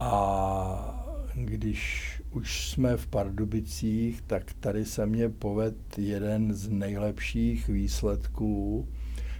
a 0.00 1.04
když 1.34 2.12
už 2.30 2.70
jsme 2.70 2.96
v 2.96 3.06
Pardubicích, 3.06 4.22
tak 4.22 4.52
tady 4.60 4.84
se 4.84 5.06
mě 5.06 5.28
poved 5.28 5.98
jeden 5.98 6.54
z 6.54 6.68
nejlepších 6.68 7.68
výsledků, 7.68 8.88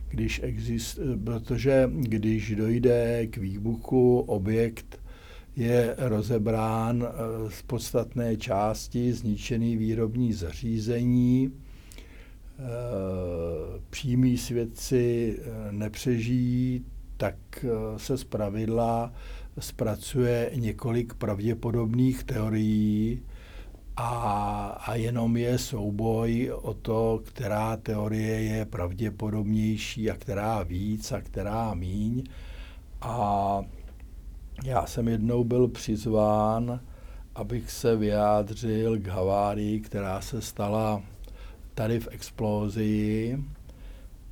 když 0.09 0.41
exist, 0.43 0.99
protože 1.25 1.91
když 1.93 2.55
dojde 2.57 3.27
k 3.27 3.37
výbuchu, 3.37 4.21
objekt 4.21 5.01
je 5.57 5.95
rozebrán 5.99 7.07
eh, 7.09 7.51
z 7.51 7.63
podstatné 7.63 8.37
části, 8.37 9.13
zničený 9.13 9.77
výrobní 9.77 10.33
zařízení, 10.33 11.53
eh, 11.53 12.63
přímí 13.91 14.39
svědci 14.39 15.37
eh, 15.39 15.73
nepřežijí, 15.73 16.85
tak 17.17 17.65
se 17.97 18.19
zpravidla 18.19 19.13
zpracuje 19.59 20.51
několik 20.55 21.15
pravděpodobných 21.15 22.25
teorií 22.25 23.23
a, 24.01 24.79
a 24.87 24.95
jenom 24.95 25.37
je 25.37 25.59
souboj 25.59 26.53
o 26.63 26.75
to, 26.75 27.21
která 27.25 27.77
teorie 27.77 28.43
je 28.43 28.65
pravděpodobnější 28.65 30.11
a 30.11 30.17
která 30.17 30.63
víc 30.63 31.13
a 31.13 31.21
která 31.21 31.75
míň. 31.75 32.25
A 33.01 33.63
já 34.65 34.87
jsem 34.87 35.09
jednou 35.09 35.45
byl 35.45 35.69
přizván, 35.69 36.81
abych 37.35 37.71
se 37.71 37.97
vyjádřil 37.97 38.99
k 38.99 39.07
havárii, 39.07 39.81
která 39.81 40.21
se 40.21 40.43
stala 40.43 41.03
tady 41.75 42.01
v 42.01 42.09
explozii 42.11 43.45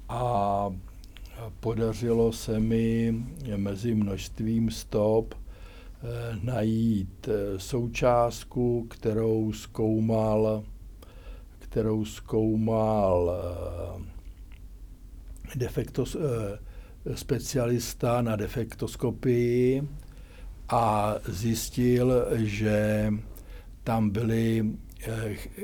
a 0.08 0.70
podařilo 1.60 2.32
se 2.32 2.60
mi 2.60 3.14
mezi 3.56 3.94
množstvím 3.94 4.70
stop 4.70 5.34
najít 6.42 7.28
eh, 7.28 7.58
součástku, 7.58 8.86
kterou 8.90 9.52
zkoumal, 9.52 10.64
kterou 11.58 12.04
zkoumal 12.04 13.32
eh, 13.34 14.02
defektos, 15.56 16.16
specialista 17.14 18.22
na 18.22 18.36
defektoskopii 18.36 19.88
a 20.68 21.14
zjistil, 21.28 22.26
že 22.34 23.12
tam 23.84 24.10
byly 24.10 24.70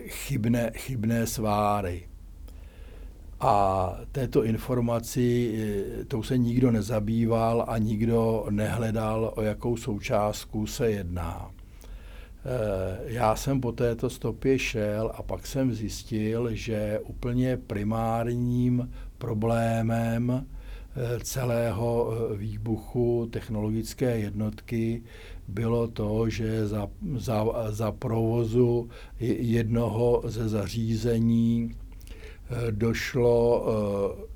chybné, 0.07 0.73
chybné 0.77 1.27
sváry 1.27 2.12
A 3.45 3.97
této 4.13 4.45
informaci, 4.45 5.55
eh, 6.01 6.05
tou 6.05 6.23
se 6.23 6.39
nikdo 6.39 6.71
nezabýval 6.71 7.65
a 7.69 7.79
nikdo 7.79 8.47
nehledal, 8.51 9.33
o 9.37 9.43
jakou 9.43 9.77
součástku 9.77 10.67
se 10.67 10.91
jedná. 10.91 11.51
Eh, 11.51 12.99
já 13.05 13.37
jsem 13.37 13.61
po 13.61 13.73
této 13.73 14.11
stopě 14.11 14.59
šel 14.59 15.13
a 15.15 15.23
pak 15.23 15.47
jsem 15.47 15.75
zjistil, 15.75 16.49
že 16.53 17.01
úplně 17.05 17.57
primárním 17.57 18.91
problémem 19.19 20.31
eh, 20.97 21.21
celého 21.23 22.15
výbuchu 22.37 23.29
technologické 23.33 24.19
jednotky 24.19 25.03
bylo 25.49 25.89
to, 25.89 26.29
že 26.29 26.67
za, 26.67 26.89
za, 27.17 27.45
za 27.71 27.93
provozu 27.93 28.89
jednoho 29.21 30.23
ze 30.25 30.49
zařízení 30.49 31.75
došlo 32.71 33.65
eh, 33.67 34.27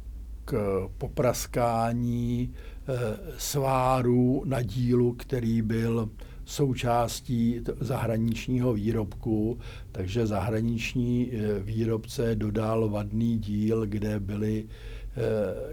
k 0.45 0.81
popraskání 0.99 2.55
eh, 2.89 3.19
sváru 3.39 4.43
na 4.47 4.63
dílu, 4.63 5.13
který 5.13 5.63
byl 5.63 6.11
součástí 6.45 7.61
zahraničního 7.81 8.73
výrobku, 8.75 9.59
takže 9.93 10.27
zahraniční 10.27 11.33
výrobce 11.61 12.35
dodal 12.35 12.89
vadný 12.89 13.39
díl, 13.39 13.87
kde 13.87 14.21
byly 14.21 14.67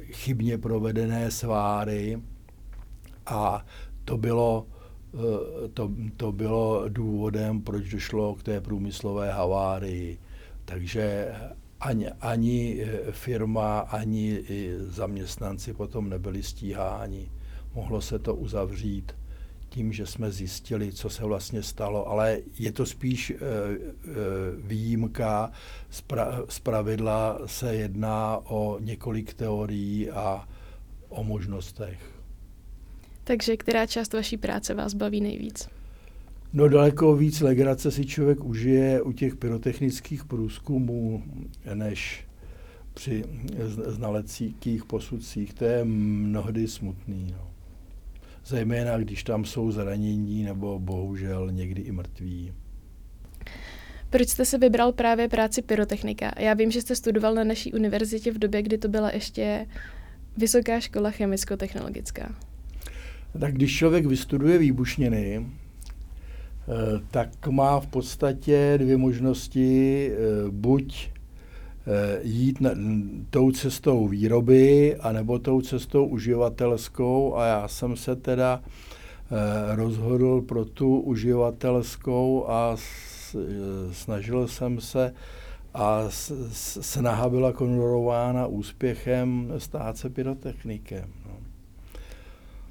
chybně 0.02 0.58
provedené 0.58 1.32
sváry 1.32 2.22
a 3.26 3.66
to 4.06 4.18
bylo, 4.18 4.68
to, 5.74 5.92
to 6.18 6.32
bylo 6.32 6.84
důvodem, 6.90 7.62
proč 7.62 7.90
došlo 7.90 8.36
k 8.36 8.44
té 8.44 8.62
průmyslové 8.62 9.32
havárii. 9.32 10.18
Takže 10.66 11.32
ani, 11.84 12.10
ani 12.10 12.82
e, 12.82 13.12
firma, 13.12 13.80
ani 13.80 14.44
zaměstnanci 14.78 15.74
potom 15.74 16.10
nebyli 16.10 16.44
stíháni. 16.44 17.32
Mohlo 17.74 18.02
se 18.02 18.20
to 18.20 18.36
uzavřít 18.36 19.16
tím, 19.70 19.94
že 19.94 20.06
jsme 20.06 20.32
zjistili, 20.32 20.92
co 20.92 21.10
se 21.10 21.26
vlastně 21.26 21.64
stalo, 21.64 22.08
ale 22.08 22.40
je 22.60 22.72
to 22.72 22.86
spíš 22.86 23.30
e, 23.30 23.36
e, 23.36 23.38
výjimka. 24.58 25.52
Z 26.50 26.60
pravidla 26.60 27.40
se 27.46 27.76
jedná 27.76 28.38
o 28.46 28.80
několik 28.80 29.34
teorií 29.34 30.10
a 30.10 30.48
o 31.10 31.24
možnostech. 31.24 32.00
Takže 33.24 33.58
která 33.58 33.86
část 33.86 34.14
vaší 34.14 34.38
práce 34.38 34.74
vás 34.74 34.94
baví 34.94 35.22
nejvíc? 35.22 35.70
No 36.54 36.68
daleko 36.68 37.16
víc 37.16 37.42
legrace 37.42 37.92
si 37.92 38.06
člověk 38.06 38.44
užije 38.44 39.02
u 39.02 39.12
těch 39.12 39.36
pyrotechnických 39.36 40.26
průzkumů, 40.26 41.24
než 41.74 42.26
při 42.94 43.24
znaleckých 43.86 44.86
posudcích. 44.86 45.54
To 45.54 45.66
je 45.66 45.84
mnohdy 45.86 46.68
smutný. 46.68 47.28
No. 47.32 47.52
Zejména, 48.46 48.98
když 48.98 49.24
tam 49.24 49.46
jsou 49.46 49.72
zranění 49.72 50.44
nebo 50.44 50.80
bohužel 50.80 51.52
někdy 51.52 51.82
i 51.82 51.92
mrtví. 51.92 52.54
Proč 54.10 54.30
jste 54.30 54.46
se 54.46 54.58
vybral 54.58 54.92
právě 54.92 55.28
práci 55.28 55.62
pyrotechnika? 55.62 56.32
Já 56.40 56.54
vím, 56.54 56.72
že 56.72 56.82
jste 56.82 56.96
studoval 56.96 57.36
na 57.36 57.44
naší 57.44 57.74
univerzitě 57.74 58.32
v 58.32 58.40
době, 58.40 58.62
kdy 58.62 58.78
to 58.78 58.88
byla 58.88 59.12
ještě 59.12 59.66
Vysoká 60.38 60.80
škola 60.80 61.12
chemicko-technologická. 61.12 62.36
Tak 63.40 63.54
když 63.54 63.78
člověk 63.78 64.06
vystuduje 64.06 64.58
výbušniny, 64.58 65.46
tak 67.12 67.48
má 67.48 67.80
v 67.80 67.88
podstatě 67.88 68.74
dvě 68.78 68.98
možnosti. 68.98 70.12
Eh, 70.12 70.18
buď 70.50 71.10
eh, 71.88 72.20
jít 72.24 72.62
na, 72.62 72.70
tou 73.30 73.52
cestou 73.52 74.08
výroby, 74.08 74.96
anebo 75.00 75.40
tou 75.40 75.62
cestou 75.62 76.06
uživatelskou 76.06 77.36
a 77.36 77.46
já 77.46 77.68
jsem 77.68 77.96
se 77.96 78.16
teda 78.16 78.62
rozhodl 79.76 80.42
pro 80.42 80.66
tu 80.66 81.00
uživatelskou 81.00 82.50
a 82.50 82.78
snažil 83.92 84.48
jsem 84.48 84.82
se 84.82 85.14
a 85.74 86.04
snaha 86.82 87.30
byla 87.30 87.52
konorována 87.52 88.48
úspěchem 88.48 89.54
stát 89.58 89.98
se 89.98 90.10
pyrotechnikem. 90.10 91.10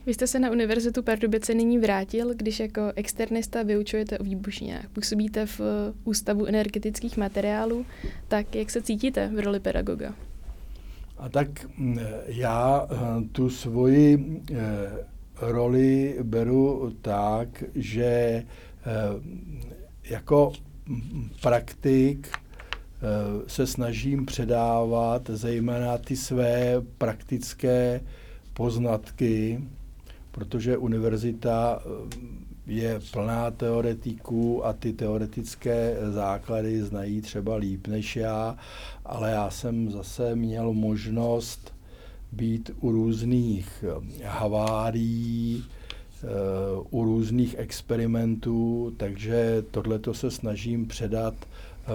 Vy 0.06 0.14
jste 0.14 0.26
se 0.26 0.38
na 0.38 0.50
Univerzitu 0.50 1.02
Pardubice 1.02 1.54
nyní 1.54 1.78
vrátil, 1.78 2.34
když 2.34 2.60
jako 2.60 2.80
externista 2.96 3.62
vyučujete 3.62 4.18
o 4.18 4.24
výbušninách. 4.24 4.88
Působíte 4.88 5.46
v 5.46 5.60
eh, 5.60 5.92
Ústavu 6.04 6.46
energetických 6.46 7.16
materiálů, 7.16 7.86
tak 8.28 8.54
jak 8.54 8.70
se 8.70 8.82
cítíte 8.82 9.30
v 9.34 9.40
roli 9.40 9.60
pedagoga? 9.60 10.14
A 11.18 11.28
tak 11.28 11.48
mm, 11.78 11.98
já 12.26 12.88
eh, 12.90 12.96
tu 13.32 13.50
svoji 13.50 14.40
eh, 14.52 14.56
roli 15.40 16.18
beru 16.22 16.96
tak, 17.02 17.64
že 17.74 18.42
jako 20.04 20.52
praktik 21.42 22.28
se 23.46 23.66
snažím 23.66 24.26
předávat 24.26 25.30
zejména 25.30 25.98
ty 25.98 26.16
své 26.16 26.82
praktické 26.98 28.00
poznatky, 28.54 29.60
protože 30.32 30.76
univerzita 30.76 31.82
eh, 31.84 32.42
je 32.66 33.00
plná 33.12 33.50
teoretiků 33.50 34.66
a 34.66 34.72
ty 34.72 34.92
teoretické 34.92 35.96
základy 36.10 36.82
znají 36.82 37.20
třeba 37.20 37.56
líp 37.56 37.86
než 37.86 38.16
já, 38.16 38.56
ale 39.04 39.30
já 39.30 39.50
jsem 39.50 39.90
zase 39.90 40.36
měl 40.36 40.72
možnost 40.72 41.74
být 42.32 42.70
u 42.80 42.92
různých 42.92 43.84
eh, 43.88 44.26
havárií, 44.26 45.64
eh, 45.64 46.26
u 46.90 47.04
různých 47.04 47.54
experimentů, 47.58 48.92
takže 48.96 49.64
tohleto 49.70 50.14
se 50.14 50.30
snažím 50.30 50.86
předat 50.86 51.34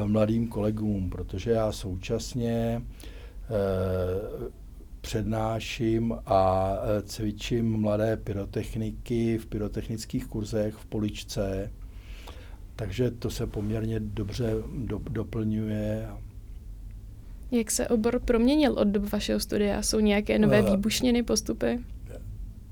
mladým 0.06 0.48
kolegům, 0.48 1.10
protože 1.10 1.52
já 1.52 1.72
současně 1.72 2.82
přednáším 5.08 6.16
a 6.26 6.74
e, 6.82 7.02
cvičím 7.02 7.82
mladé 7.82 8.18
pyrotechniky 8.18 9.38
v 9.38 9.46
pyrotechnických 9.46 10.28
kurzech 10.28 10.76
v 10.76 10.86
Poličce, 10.86 11.72
takže 12.76 13.12
to 13.12 13.30
se 13.30 13.48
poměrně 13.48 14.00
dobře 14.00 14.54
do, 14.78 15.00
doplňuje. 15.10 16.08
Jak 17.52 17.72
se 17.72 17.88
obor 17.88 18.20
proměnil 18.20 18.74
od 18.74 18.88
doby 18.88 19.08
vašeho 19.12 19.40
studia? 19.40 19.82
Jsou 19.82 20.00
nějaké 20.00 20.40
nové 20.40 20.62
uh, 20.62 20.70
výbušniny, 20.70 21.24
postupy? 21.24 21.80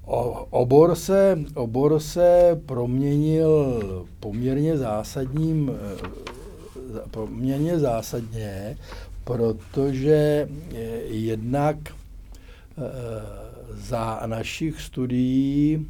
O, 0.06 0.46
obor, 0.50 0.96
se, 0.96 1.40
obor 1.54 2.00
se 2.00 2.62
proměnil 2.66 3.82
poměrně 4.20 4.78
zásadním, 4.78 5.72
e, 5.72 7.10
poměrně 7.12 7.80
zásadně, 7.80 8.78
protože 9.24 10.50
jednak 11.10 11.78
za 13.74 14.22
našich 14.26 14.82
studií 14.82 15.88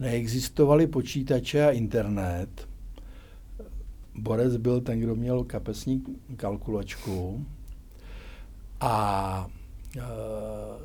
neexistovaly 0.00 0.86
počítače 0.86 1.66
a 1.66 1.70
internet. 1.70 2.68
Borec 4.14 4.56
byl 4.56 4.80
ten, 4.80 5.00
kdo 5.00 5.14
měl 5.14 5.44
kapesní 5.44 6.04
kalkulačku 6.36 7.46
a 8.80 9.46
e, 9.96 10.00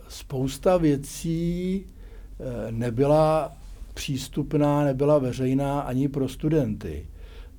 spousta 0.08 0.77
věcí 0.77 1.75
e, 1.75 2.71
nebyla 2.71 3.58
přístupná, 3.93 4.84
nebyla 4.84 5.17
veřejná 5.17 5.82
ani 5.82 6.08
pro 6.08 6.29
studenty. 6.29 7.08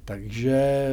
Takže 0.04 0.88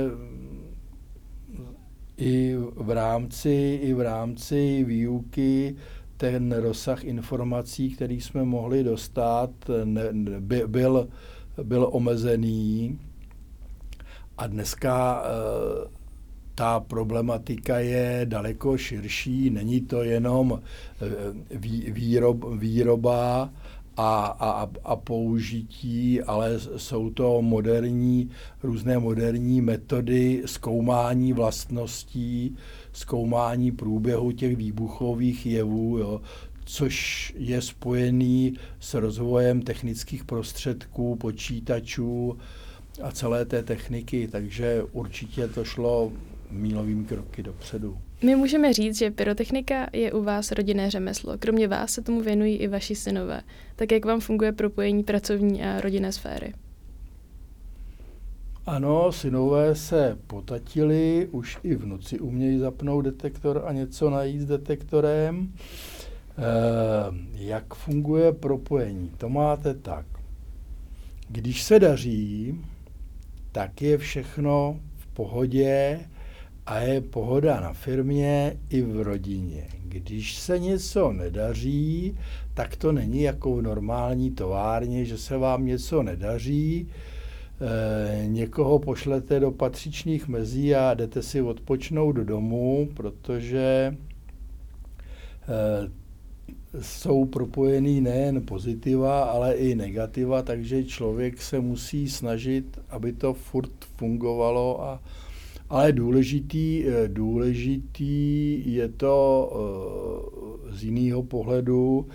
i 2.17 2.55
v 2.75 2.91
rámci, 2.91 3.79
i 3.83 3.93
v 3.93 4.01
rámci 4.01 4.83
výuky 4.83 5.75
ten 6.21 6.51
rozsah 6.51 7.03
informací, 7.03 7.89
který 7.89 8.21
jsme 8.21 8.43
mohli 8.43 8.83
dostat, 8.83 9.49
ne, 9.83 10.03
by, 10.39 10.63
byl, 10.67 11.07
byl 11.63 11.89
omezený. 11.91 12.99
A 14.37 14.47
dneska 14.47 15.23
e, 15.23 15.27
ta 16.55 16.79
problematika 16.79 17.79
je 17.79 18.21
daleko 18.25 18.77
širší. 18.77 19.49
Není 19.49 19.81
to 19.81 20.03
jenom 20.03 20.61
e, 20.61 21.57
vý, 21.57 21.91
výrob, 21.91 22.45
výroba 22.53 23.49
a, 23.97 24.25
a, 24.25 24.69
a 24.83 24.95
použití, 24.95 26.21
ale 26.21 26.59
jsou 26.77 27.09
to 27.09 27.41
moderní, 27.41 28.29
různé 28.63 28.99
moderní 28.99 29.61
metody 29.61 30.43
zkoumání 30.45 31.33
vlastností, 31.33 32.57
zkoumání 32.93 33.71
průběhu 33.71 34.31
těch 34.31 34.55
výbuchových 34.55 35.45
jevů, 35.45 35.97
jo, 35.97 36.21
což 36.65 37.33
je 37.37 37.61
spojený 37.61 38.53
s 38.79 38.93
rozvojem 38.93 39.61
technických 39.61 40.23
prostředků, 40.23 41.15
počítačů 41.15 42.37
a 43.01 43.11
celé 43.11 43.45
té 43.45 43.63
techniky, 43.63 44.27
takže 44.31 44.83
určitě 44.91 45.47
to 45.47 45.63
šlo 45.63 46.11
mílovými 46.51 47.05
kroky 47.05 47.43
dopředu. 47.43 47.97
My 48.23 48.35
můžeme 48.35 48.73
říct, 48.73 48.97
že 48.97 49.11
pyrotechnika 49.11 49.89
je 49.93 50.11
u 50.11 50.23
vás 50.23 50.51
rodinné 50.51 50.91
řemeslo. 50.91 51.37
Kromě 51.37 51.67
vás 51.67 51.93
se 51.93 52.01
tomu 52.01 52.21
věnují 52.21 52.55
i 52.55 52.67
vaši 52.67 52.95
synové. 52.95 53.41
Tak 53.75 53.91
jak 53.91 54.05
vám 54.05 54.19
funguje 54.19 54.51
propojení 54.51 55.03
pracovní 55.03 55.63
a 55.63 55.81
rodinné 55.81 56.11
sféry? 56.11 56.53
Ano, 58.65 59.11
synové 59.11 59.75
se 59.75 60.17
potatili, 60.27 61.27
už 61.31 61.57
i 61.63 61.75
vnuci 61.75 62.19
umějí 62.19 62.59
zapnout 62.59 63.05
detektor 63.05 63.63
a 63.65 63.73
něco 63.73 64.09
najít 64.09 64.41
s 64.41 64.45
detektorem. 64.45 65.53
E, 66.37 66.43
jak 67.33 67.73
funguje 67.73 68.31
propojení? 68.31 69.11
To 69.17 69.29
máte 69.29 69.73
tak. 69.73 70.05
Když 71.29 71.63
se 71.63 71.79
daří, 71.79 72.61
tak 73.51 73.81
je 73.81 73.97
všechno 73.97 74.79
v 74.97 75.07
pohodě 75.07 75.99
a 76.65 76.79
je 76.79 77.01
pohoda 77.01 77.59
na 77.59 77.73
firmě 77.73 78.57
i 78.69 78.81
v 78.81 79.01
rodině. 79.01 79.67
Když 79.83 80.37
se 80.37 80.59
něco 80.59 81.11
nedaří, 81.11 82.17
tak 82.53 82.75
to 82.75 82.91
není 82.91 83.21
jako 83.21 83.55
v 83.55 83.61
normální 83.61 84.31
továrně, 84.31 85.05
že 85.05 85.17
se 85.17 85.37
vám 85.37 85.65
něco 85.65 86.03
nedaří, 86.03 86.87
někoho 88.25 88.79
pošlete 88.79 89.39
do 89.39 89.51
patřičných 89.51 90.27
mezí 90.27 90.75
a 90.75 90.93
jdete 90.93 91.21
si 91.21 91.41
odpočnout 91.41 92.15
do 92.15 92.25
domu, 92.25 92.89
protože 92.93 93.61
e, 93.61 93.97
jsou 96.81 97.25
propojený 97.25 98.01
nejen 98.01 98.41
pozitiva, 98.41 99.23
ale 99.23 99.53
i 99.53 99.75
negativa, 99.75 100.41
takže 100.41 100.83
člověk 100.83 101.41
se 101.41 101.59
musí 101.59 102.09
snažit, 102.09 102.79
aby 102.89 103.13
to 103.13 103.33
furt 103.33 103.71
fungovalo 103.97 104.83
a 104.83 105.01
ale 105.71 105.91
důležitý, 105.91 106.83
eh, 106.87 107.07
důležitý 107.07 108.63
je 108.73 108.89
to 108.89 109.51
eh, 110.71 110.75
z 110.75 110.83
jiného 110.83 111.23
pohledu, 111.23 112.07
eh, 112.09 112.13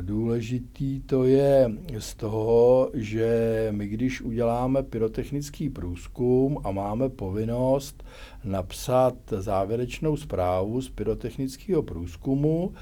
důležitý 0.00 1.00
to 1.00 1.24
je 1.24 1.70
z 1.98 2.14
toho, 2.14 2.90
že 2.94 3.68
my 3.70 3.88
když 3.88 4.22
uděláme 4.22 4.82
pyrotechnický 4.82 5.70
průzkum 5.70 6.58
a 6.64 6.70
máme 6.70 7.08
povinnost 7.08 8.04
napsat 8.44 9.14
závěrečnou 9.38 10.16
zprávu 10.16 10.82
z 10.82 10.88
pyrotechnického 10.88 11.82
průzkumu, 11.82 12.72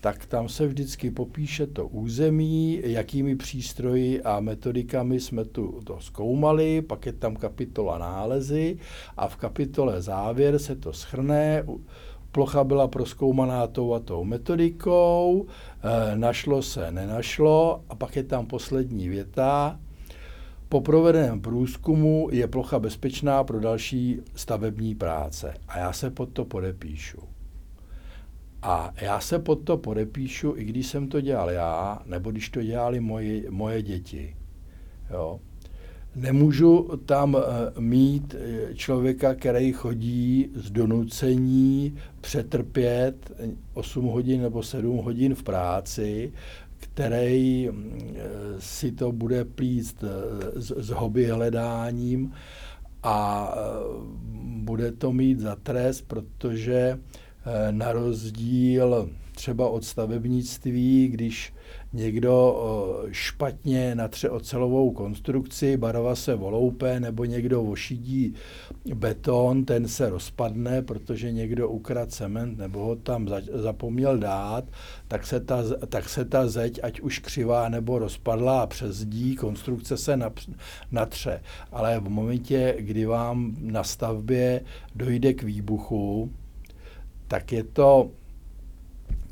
tak 0.00 0.26
tam 0.26 0.48
se 0.48 0.66
vždycky 0.66 1.10
popíše 1.10 1.66
to 1.66 1.88
území, 1.88 2.80
jakými 2.84 3.36
přístroji 3.36 4.22
a 4.22 4.40
metodikami 4.40 5.20
jsme 5.20 5.44
tu 5.44 5.80
to 5.84 6.00
zkoumali, 6.00 6.82
pak 6.82 7.06
je 7.06 7.12
tam 7.12 7.36
kapitola 7.36 7.98
nálezy 7.98 8.78
a 9.16 9.28
v 9.28 9.36
kapitole 9.36 10.02
závěr 10.02 10.58
se 10.58 10.76
to 10.76 10.92
schrne, 10.92 11.64
plocha 12.32 12.64
byla 12.64 12.88
proskoumaná 12.88 13.66
tou 13.66 13.94
a 13.94 14.00
tou 14.00 14.24
metodikou, 14.24 15.46
e, 15.82 16.16
našlo 16.16 16.62
se, 16.62 16.90
nenašlo 16.90 17.82
a 17.88 17.94
pak 17.94 18.16
je 18.16 18.22
tam 18.22 18.46
poslední 18.46 19.08
věta, 19.08 19.80
po 20.68 20.80
provedeném 20.80 21.40
průzkumu 21.40 22.28
je 22.32 22.46
plocha 22.46 22.78
bezpečná 22.78 23.44
pro 23.44 23.60
další 23.60 24.20
stavební 24.34 24.94
práce 24.94 25.54
a 25.68 25.78
já 25.78 25.92
se 25.92 26.10
pod 26.10 26.28
to 26.28 26.44
podepíšu. 26.44 27.18
A 28.62 28.92
já 29.00 29.20
se 29.20 29.38
pod 29.38 29.56
to 29.56 29.76
podepíšu, 29.76 30.54
i 30.56 30.64
když 30.64 30.86
jsem 30.86 31.08
to 31.08 31.20
dělal 31.20 31.50
já, 31.50 32.02
nebo 32.06 32.30
když 32.30 32.50
to 32.50 32.62
dělali 32.62 33.00
moje, 33.00 33.50
moje 33.50 33.82
děti. 33.82 34.36
Jo. 35.10 35.40
Nemůžu 36.16 36.88
tam 37.06 37.36
eh, 37.36 37.80
mít 37.80 38.34
eh, 38.38 38.74
člověka, 38.74 39.34
který 39.34 39.72
chodí 39.72 40.50
z 40.54 40.70
donucení 40.70 41.96
přetrpět 42.20 43.32
8 43.74 44.06
hodin 44.06 44.42
nebo 44.42 44.62
7 44.62 44.96
hodin 44.96 45.34
v 45.34 45.42
práci, 45.42 46.32
který 46.78 47.68
mm, 47.70 48.00
eh, 48.16 48.20
si 48.58 48.92
to 48.92 49.12
bude 49.12 49.44
plíst 49.44 50.04
s, 50.56 50.90
hobby 50.90 51.26
hledáním 51.26 52.32
a 53.02 53.54
bude 54.42 54.92
to 54.92 55.12
mít 55.12 55.40
za 55.40 55.56
trest, 55.56 56.02
protože 56.02 56.98
Eh, 57.48 57.72
na 57.72 57.92
rozdíl 57.92 59.10
třeba 59.34 59.68
od 59.68 59.84
stavebnictví, 59.84 61.08
když 61.08 61.54
někdo 61.92 62.62
eh, 63.04 63.08
špatně 63.12 63.94
natře 63.94 64.30
ocelovou 64.30 64.90
konstrukci, 64.90 65.76
barva 65.76 66.14
se 66.14 66.34
voloupe, 66.34 67.00
nebo 67.00 67.24
někdo 67.24 67.62
ošidí 67.62 68.34
beton, 68.94 69.64
ten 69.64 69.88
se 69.88 70.10
rozpadne, 70.10 70.82
protože 70.82 71.32
někdo 71.32 71.68
ukradl 71.68 72.10
cement 72.10 72.58
nebo 72.58 72.84
ho 72.84 72.96
tam 72.96 73.28
zapomněl 73.52 74.18
dát, 74.18 74.64
tak 75.08 75.26
se 75.26 75.40
ta, 75.40 75.62
tak 75.88 76.08
se 76.08 76.24
ta 76.24 76.48
zeď, 76.48 76.80
ať 76.82 77.00
už 77.00 77.18
křivá 77.18 77.68
nebo 77.68 77.98
rozpadla 77.98 78.62
a 78.62 78.66
přes 78.66 79.04
dí, 79.04 79.36
konstrukce 79.36 79.96
se 79.96 80.18
natře. 80.90 81.42
Ale 81.72 82.00
v 82.00 82.08
momentě, 82.08 82.76
kdy 82.78 83.06
vám 83.06 83.56
na 83.60 83.84
stavbě 83.84 84.60
dojde 84.94 85.34
k 85.34 85.42
výbuchu, 85.42 86.30
tak 87.28 87.52
je 87.52 87.64
to 87.64 88.10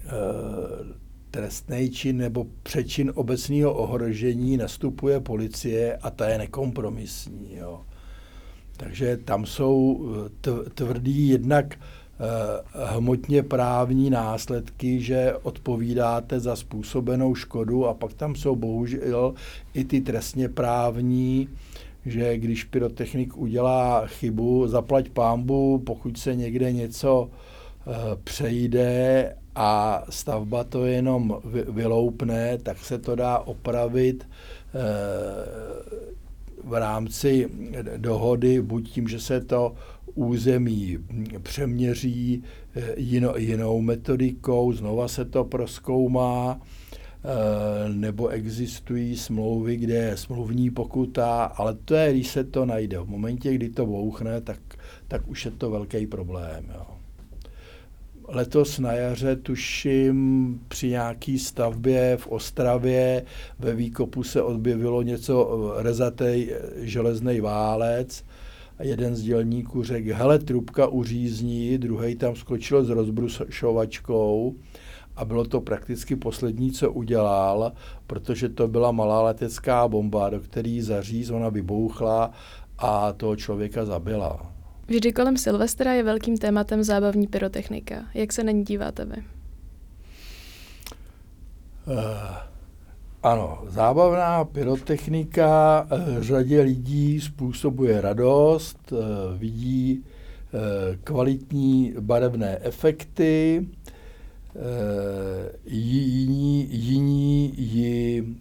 e, 0.07 1.05
trestný 1.37 1.91
čin 1.91 2.16
nebo 2.16 2.47
přečin 2.62 3.12
obecného 3.14 3.74
ohrožení, 3.74 4.57
nastupuje 4.57 5.20
policie 5.20 5.97
a 5.97 6.11
ta 6.11 6.28
je 6.28 6.39
nekompromisní. 6.39 7.57
Jo. 7.57 7.80
Takže 8.76 9.16
tam 9.16 9.47
jsou 9.47 10.07
eh, 10.47 10.70
tvrdý 10.74 11.28
jednak 11.28 11.74
e, 11.74 11.78
hmotně 12.87 13.43
právní 13.43 14.11
následky, 14.11 15.01
že 15.01 15.34
odpovídáte 15.43 16.41
za 16.41 16.57
způsobenou 16.57 17.34
škodu 17.34 17.87
a 17.87 17.95
pak 17.95 18.14
tam 18.14 18.34
jsou 18.34 18.57
bohužel 18.57 19.34
i 19.74 19.84
ty 19.84 20.01
trestně 20.01 20.49
právní, 20.49 21.49
že 22.07 22.39
když 22.39 22.64
pyrotechnik 22.64 23.37
udělá 23.37 24.07
chybu, 24.07 24.68
zaplať 24.68 25.09
pámbu, 25.09 25.78
pokud 25.78 26.18
se 26.18 26.34
někde 26.34 26.72
něco 26.72 27.30
Eh, 27.89 28.16
přejde 28.24 29.37
a 29.57 30.02
stavba 30.11 30.64
to 30.64 30.86
jenom 30.86 31.40
vyloupne, 31.68 32.59
tak 32.59 32.78
se 32.78 32.98
to 32.98 33.14
dá 33.14 33.38
opravit 33.38 34.28
eh, 34.28 34.78
v 36.64 36.74
rámci 36.74 37.48
dohody, 37.96 38.62
buď 38.62 38.90
tím, 38.90 39.09
že 39.09 39.20
se 39.20 39.40
to 39.40 39.74
území 40.14 40.98
přeměří 41.42 42.42
eh, 42.76 42.94
jinou 43.36 43.80
metodikou, 43.80 44.72
znova 44.72 45.09
se 45.09 45.24
to 45.24 45.44
proskoumá, 45.44 46.61
nebo 47.88 48.28
existují 48.28 49.16
smlouvy, 49.16 49.76
kde 49.76 49.94
je 49.94 50.16
smluvní 50.16 50.70
pokuta, 50.70 51.44
ale 51.44 51.74
to 51.74 51.94
je, 51.94 52.12
když 52.12 52.28
se 52.28 52.44
to 52.44 52.64
najde. 52.64 52.98
V 52.98 53.09
momentě, 53.09 53.54
kdy 53.54 53.68
to 53.68 53.86
bouchne, 53.86 54.40
tak, 54.40 54.61
tak 55.09 55.28
už 55.28 55.44
je 55.44 55.50
to 55.50 55.70
velký 55.70 56.07
problém. 56.07 56.64
Jo 56.74 56.95
letos 58.29 58.79
na 58.79 58.93
jaře, 58.93 59.37
tuším, 59.37 60.61
při 60.68 60.89
nějaký 60.89 61.39
stavbě 61.39 62.16
v 62.16 62.27
Ostravě 62.27 63.24
ve 63.59 63.74
výkopu 63.74 64.22
se 64.22 64.43
objevilo 64.43 65.03
něco 65.03 65.51
eh, 65.79 65.83
rezatej 65.83 66.53
eh, 66.53 66.87
železný 66.87 67.41
válec 67.41 68.24
a 68.79 68.85
jeden 68.85 69.16
z 69.16 69.22
dělníků 69.22 69.83
řekl, 69.83 70.14
hele, 70.14 70.39
trubka 70.39 70.87
uřízní, 70.87 71.79
druhý 71.79 72.16
tam 72.16 72.37
skočil 72.37 72.85
s 72.85 72.89
rozbrušovačkou 72.89 74.55
a 75.16 75.24
bylo 75.24 75.45
to 75.45 75.61
prakticky 75.61 76.16
poslední, 76.16 76.72
co 76.72 76.93
udělal, 76.93 77.72
protože 78.07 78.49
to 78.49 78.68
byla 78.68 78.93
malá 78.93 79.22
letecká 79.22 79.89
bomba, 79.89 80.31
do 80.31 80.41
které 80.41 80.79
zaříz, 80.83 81.31
ona 81.31 81.49
vybouchla 81.49 82.33
a 82.79 83.12
toho 83.12 83.37
člověka 83.37 83.85
zabila. 83.85 84.55
Vždy 84.89 85.12
kolem 85.12 85.37
Silvestra 85.37 85.93
je 85.93 86.03
velkým 86.03 86.39
tématem 86.39 86.82
zábavní 86.82 87.26
pyrotechnika. 87.26 88.05
Jak 88.14 88.32
se 88.32 88.45
na 88.45 88.53
ní 88.53 88.64
díváte 88.64 89.05
vy? 89.05 89.16
Uh, 91.87 91.95
ano, 93.22 93.62
zábavná 93.66 94.45
pyrotechnika 94.45 95.82
uh, 95.91 96.22
řadě 96.22 96.61
lidí 96.61 97.20
způsobuje 97.20 98.01
radost, 98.01 98.93
uh, 98.93 98.99
vidí 99.39 100.05
kvalitní 101.05 101.95
barevné 102.01 102.59
efekty, 102.61 103.66
jiní, 105.66 106.68
jiní 106.70 107.55
ji 107.57 108.37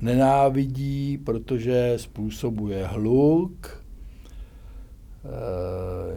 nenávidí, 0.00 1.18
protože 1.18 1.94
způsobuje 1.96 2.86
hluk, 2.86 3.83
Eh, 3.83 3.83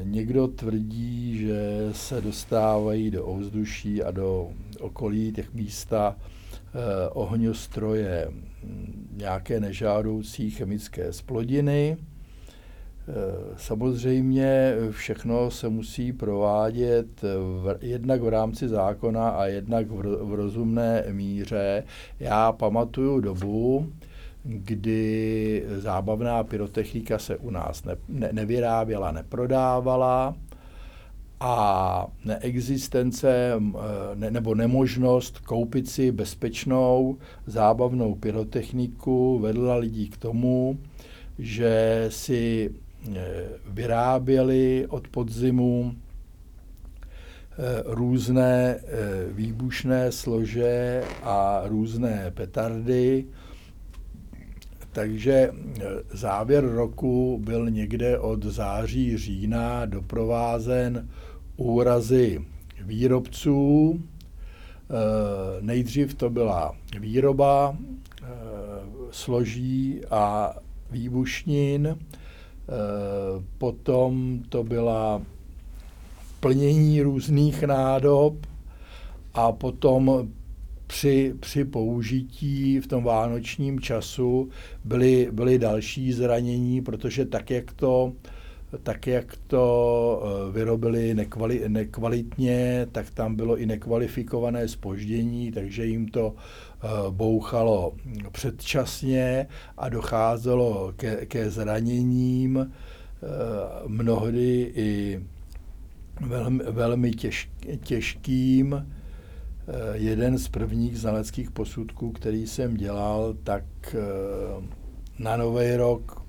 někdo 0.04 0.48
tvrdí, 0.48 1.38
že 1.38 1.90
se 1.92 2.22
dostávají 2.22 3.12
do 3.12 3.26
ovzduší 3.26 4.04
a 4.04 4.12
do 4.12 4.50
okolí 4.80 5.32
těch 5.32 5.54
místa 5.54 6.16
eh, 6.18 7.10
ohňostroje 7.10 8.28
hm, 8.64 9.08
nějaké 9.18 9.60
nežádoucí 9.60 10.52
chemické 10.52 11.14
splodiny. 11.14 11.98
Samozřejmě 13.58 14.76
všechno 14.92 15.52
se 15.52 15.70
musí 15.70 16.14
provádět 16.14 17.22
v, 17.22 17.78
jednak 17.82 18.22
v 18.22 18.28
rámci 18.28 18.68
zákona 18.68 19.30
a 19.30 19.46
jednak 19.46 19.88
v, 19.88 20.26
v 20.26 20.34
rozumné 20.34 21.04
míře. 21.12 21.84
Já 22.20 22.52
pamatuju 22.52 23.20
dobu, 23.20 23.88
kdy 24.44 25.64
zábavná 25.78 26.44
pyrotechnika 26.44 27.20
se 27.20 27.38
u 27.38 27.50
nás 27.50 27.84
ne, 27.84 27.96
ne, 28.10 28.30
nevyráběla, 28.32 29.12
neprodávala 29.12 30.36
a 31.40 32.08
neexistence 32.26 33.54
ne, 34.16 34.32
nebo 34.32 34.56
nemožnost 34.56 35.40
koupit 35.40 35.90
si 35.90 36.12
bezpečnou 36.12 37.18
zábavnou 37.46 38.16
pyrotechniku 38.16 39.40
vedla 39.40 39.76
lidí 39.76 40.10
k 40.10 40.18
tomu, 40.18 40.78
že 41.40 42.06
si 42.10 42.70
e, 42.70 43.46
vyráběli 43.68 44.86
od 44.90 45.08
podzimu 45.08 45.94
e, 45.94 47.84
různé 47.86 48.80
výbušné 49.32 50.12
slože 50.12 51.04
a 51.24 51.62
různé 51.66 52.32
petardy, 52.36 53.26
takže 54.98 55.34
e, 55.34 55.52
závěr 56.12 56.66
roku 56.66 57.42
byl 57.44 57.70
někde 57.70 58.20
od 58.20 58.44
září, 58.44 59.18
října 59.18 59.86
doprovázen 59.86 61.10
úrazy 61.58 62.46
výrobců. 62.82 64.00
E, 64.00 64.02
nejdřív 65.62 66.14
to 66.14 66.30
byla 66.30 66.76
výroba 67.00 67.78
e, 67.78 68.26
složí 69.12 70.02
a 70.12 70.56
výbušnin, 70.92 71.98
potom 73.58 74.40
to 74.50 74.64
byla 74.64 75.22
plnění 76.40 77.02
různých 77.02 77.64
nádob 77.64 78.34
a 79.34 79.52
potom 79.52 80.30
při, 80.88 81.34
při 81.40 81.66
použití 81.66 82.80
v 82.80 82.88
tom 82.88 83.04
vánočním 83.04 83.80
času 83.80 84.50
byly, 84.86 85.30
byly 85.32 85.60
další 85.60 86.14
zranění, 86.14 86.82
protože 86.82 87.26
tak, 87.26 87.50
jak 87.50 87.74
to, 87.74 88.14
tak, 88.84 89.08
jak 89.08 89.38
to 89.48 90.24
eh, 90.24 90.52
vyrobili 90.52 91.14
nekvali, 91.14 91.64
nekvalitně, 91.68 92.88
tak 92.92 93.10
tam 93.10 93.36
bylo 93.36 93.58
i 93.58 93.66
nekvalifikované 93.66 94.68
spoždění, 94.68 95.52
takže 95.52 95.86
jim 95.86 96.08
to 96.08 96.36
eh, 96.36 96.88
bouchalo 97.10 97.94
předčasně 98.32 99.48
a 99.78 99.90
docházelo 99.90 100.94
ke, 100.96 101.26
ke 101.26 101.50
zraněním, 101.50 102.58
eh, 102.58 103.28
mnohdy 103.88 104.72
i 104.76 105.22
velmi, 106.22 106.64
velmi 106.64 107.12
těž, 107.12 107.50
těžkým, 107.84 108.88
jeden 109.94 110.38
z 110.38 110.48
prvních 110.48 111.00
znaleckých 111.00 111.52
posudků, 111.52 112.12
který 112.12 112.48
jsem 112.48 112.78
dělal, 112.78 113.36
tak 113.44 113.64
eh, 113.94 114.64
na 115.20 115.38
Nový 115.38 115.76
rok 115.76 116.22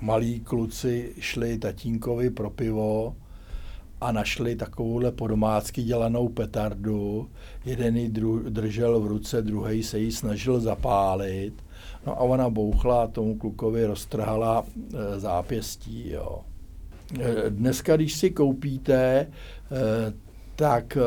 malí 0.00 0.40
kluci 0.40 1.14
šli 1.18 1.58
tatínkovi 1.58 2.30
pro 2.30 2.50
pivo 2.50 3.16
a 4.00 4.12
našli 4.12 4.56
takovouhle 4.56 5.12
podomácky 5.12 5.82
dělanou 5.82 6.28
petardu. 6.28 7.30
Jeden 7.64 7.96
ji 7.96 8.08
dru, 8.08 8.50
držel 8.50 9.00
v 9.00 9.06
ruce, 9.06 9.42
druhý 9.42 9.82
se 9.82 9.98
ji 9.98 10.12
snažil 10.12 10.60
zapálit. 10.60 11.54
No 12.06 12.12
a 12.12 12.20
ona 12.20 12.50
bouchla 12.50 13.02
a 13.02 13.06
tomu 13.06 13.38
klukovi 13.38 13.86
roztrhala 13.86 14.64
e, 14.64 15.20
zápěstí. 15.20 16.10
Jo. 16.10 16.40
Dneska, 17.48 17.96
když 17.96 18.14
si 18.14 18.30
koupíte 18.30 19.26
tak 20.56 20.96
eh, 20.96 21.00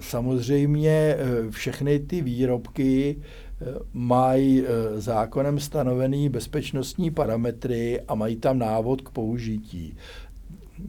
samozřejmě 0.00 0.90
eh, 0.90 1.50
všechny 1.50 1.98
ty 1.98 2.22
výrobky 2.22 3.16
eh, 3.18 3.64
mají 3.92 4.64
zákonem 4.96 5.60
stanovený 5.60 6.28
bezpečnostní 6.28 7.10
parametry 7.10 8.00
a 8.00 8.14
mají 8.14 8.36
tam 8.36 8.58
návod 8.58 9.02
k 9.02 9.10
použití. 9.10 9.96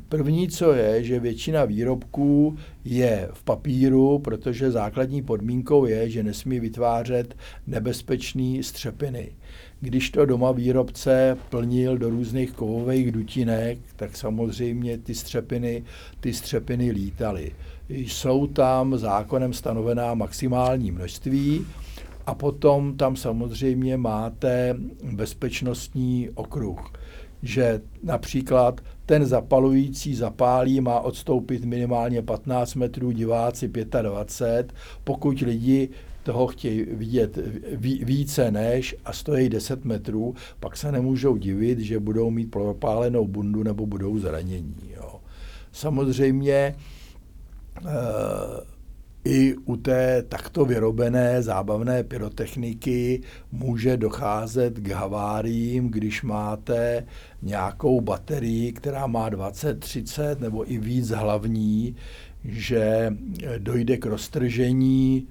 První, 0.09 0.47
co 0.47 0.73
je, 0.73 1.03
že 1.03 1.19
většina 1.19 1.65
výrobků 1.65 2.57
je 2.85 3.29
v 3.33 3.43
papíru, 3.43 4.19
protože 4.19 4.71
základní 4.71 5.21
podmínkou 5.21 5.85
je, 5.85 6.09
že 6.09 6.23
nesmí 6.23 6.59
vytvářet 6.59 7.35
nebezpečné 7.67 8.63
střepiny. 8.63 9.31
Když 9.81 10.09
to 10.09 10.25
doma 10.25 10.51
výrobce 10.51 11.37
plnil 11.49 11.97
do 11.97 12.09
různých 12.09 12.51
kovových 12.51 13.11
dutinek, 13.11 13.79
tak 13.95 14.17
samozřejmě 14.17 14.97
ty 14.97 15.15
střepiny, 15.15 15.83
ty 16.19 16.33
střepiny 16.33 16.91
lítaly 16.91 17.51
jsou 17.89 18.47
tam 18.47 18.97
zákonem 18.97 19.53
stanovená 19.53 20.13
maximální 20.13 20.91
množství 20.91 21.65
a 22.25 22.35
potom 22.35 22.97
tam 22.97 23.15
samozřejmě 23.15 23.97
máte 23.97 24.75
bezpečnostní 25.11 26.29
okruh, 26.35 26.93
že 27.43 27.81
například 28.03 28.81
ten 29.05 29.25
zapalující 29.25 30.15
zapálí 30.15 30.81
má 30.81 30.99
odstoupit 30.99 31.65
minimálně 31.65 32.21
15 32.21 32.75
metrů, 32.75 33.11
diváci 33.11 33.71
25, 34.01 34.73
pokud 35.03 35.39
lidi 35.39 35.89
toho 36.23 36.47
chtějí 36.47 36.83
vidět 36.83 37.39
více 38.03 38.51
než 38.51 38.95
a 39.05 39.13
stojí 39.13 39.49
10 39.49 39.85
metrů, 39.85 40.35
pak 40.59 40.77
se 40.77 40.91
nemůžou 40.91 41.37
divit, 41.37 41.79
že 41.79 41.99
budou 41.99 42.31
mít 42.31 42.51
propálenou 42.51 43.27
bundu 43.27 43.63
nebo 43.63 43.85
budou 43.85 44.19
zranění. 44.19 44.75
Jo. 44.95 45.21
Samozřejmě 45.71 46.75
Eh, 47.83 48.74
i 49.25 49.55
u 49.65 49.75
té 49.75 50.23
takto 50.29 50.65
vyrobené 50.65 51.41
zábavné 51.41 52.03
pyrotechniky 52.03 53.21
může 53.51 53.97
docházet 53.97 54.79
k 54.79 54.87
haváriím, 54.87 55.89
když 55.89 56.23
máte 56.23 57.05
nějakou 57.41 58.01
baterii, 58.01 58.73
která 58.73 59.07
má 59.07 59.29
20, 59.29 59.79
30 59.79 60.39
nebo 60.39 60.71
i 60.71 60.77
víc 60.77 61.09
hlavní, 61.09 61.95
že 62.43 63.13
dojde 63.57 63.97
k 63.97 64.05
roztržení 64.05 65.27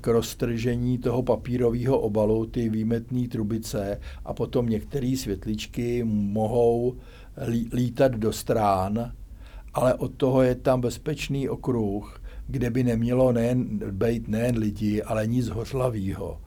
k 0.00 0.08
roztržení 0.08 0.98
toho 0.98 1.22
papírového 1.22 1.98
obalu, 1.98 2.46
ty 2.46 2.68
výmetné 2.68 3.28
trubice 3.28 4.00
a 4.24 4.34
potom 4.34 4.68
některé 4.68 5.16
světličky 5.16 6.04
mohou 6.04 6.96
lítat 7.72 8.12
do 8.12 8.32
strán 8.32 9.12
ale 9.76 9.94
od 9.94 10.14
toho 10.14 10.42
je 10.42 10.54
tam 10.54 10.80
bezpečný 10.80 11.48
okruh, 11.48 12.20
kde 12.46 12.70
by 12.70 12.84
nemělo 12.84 13.32
nejen, 13.32 13.78
být 13.78 14.28
nejen 14.28 14.58
lidi, 14.58 15.02
ale 15.02 15.26
nic 15.26 15.48
hořlavého. 15.48 16.40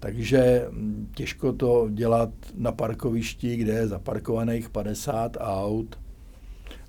Takže 0.00 0.66
mm, 0.70 1.10
těžko 1.14 1.52
to 1.52 1.88
dělat 1.90 2.30
na 2.54 2.72
parkovišti, 2.72 3.56
kde 3.56 3.72
je 3.72 3.88
zaparkovaných 3.88 4.70
50 4.70 5.36
aut, 5.40 5.98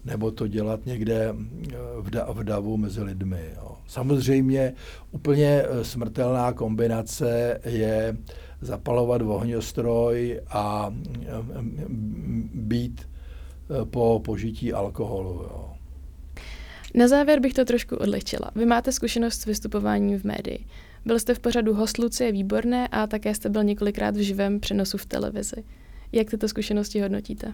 nebo 0.05 0.31
to 0.31 0.47
dělat 0.47 0.85
někde 0.85 1.33
mm, 1.33 1.67
v, 1.99 2.09
da, 2.09 2.31
v 2.31 2.43
davu 2.43 2.77
mezi 2.77 3.01
lidmi. 3.01 3.43
Jo. 3.55 3.77
Samozřejmě 3.87 4.73
úplně 5.11 5.63
e, 5.63 5.83
smrtelná 5.83 6.53
kombinace 6.53 7.59
je 7.65 8.17
zapalovat 8.61 9.21
ohňostroj 9.21 10.41
a 10.49 10.89
mm, 10.89 12.49
být 12.53 13.01
e, 13.01 13.85
po 13.85 14.21
požití 14.25 14.73
alkoholu. 14.73 15.33
Jo. 15.33 15.78
Na 16.95 17.07
závěr 17.07 17.39
bych 17.39 17.53
to 17.53 17.65
trošku 17.65 17.95
odlehčila. 17.95 18.51
Vy 18.55 18.65
máte 18.65 18.91
zkušenost 18.91 19.41
s 19.41 19.45
vystupováním 19.45 20.19
v 20.19 20.23
médii. 20.23 20.65
Byl 21.05 21.19
jste 21.19 21.33
v 21.33 21.39
pořadu 21.39 21.73
Host 21.73 21.97
Lucie 21.97 22.31
výborné 22.31 22.87
a 22.87 23.07
také 23.07 23.35
jste 23.35 23.49
byl 23.49 23.63
několikrát 23.63 24.15
v 24.15 24.19
živém 24.19 24.59
přenosu 24.59 24.97
v 24.97 25.05
televizi. 25.05 25.63
Jak 26.11 26.29
tyto 26.29 26.47
zkušenosti 26.47 27.01
hodnotíte? 27.01 27.53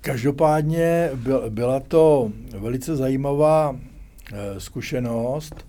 Každopádně 0.00 1.10
byla 1.48 1.80
to 1.80 2.32
velice 2.58 2.96
zajímavá 2.96 3.76
eh, 4.32 4.60
zkušenost. 4.60 5.66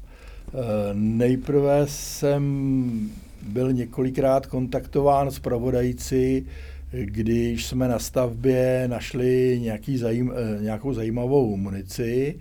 Eh, 0.48 0.54
nejprve 0.94 1.88
jsem 1.88 3.12
byl 3.42 3.74
několikrát 3.74 4.46
kontaktován 4.46 5.32
s 5.32 5.40
pravodající 5.40 6.48
když 6.94 7.66
jsme 7.66 7.88
na 7.88 8.00
stavbě 8.00 8.88
našli 8.88 9.60
nějaký 9.62 9.98
zajím, 9.98 10.34
eh, 10.36 10.64
nějakou 10.64 10.94
zajímavou 10.94 11.58
munici, 11.58 12.40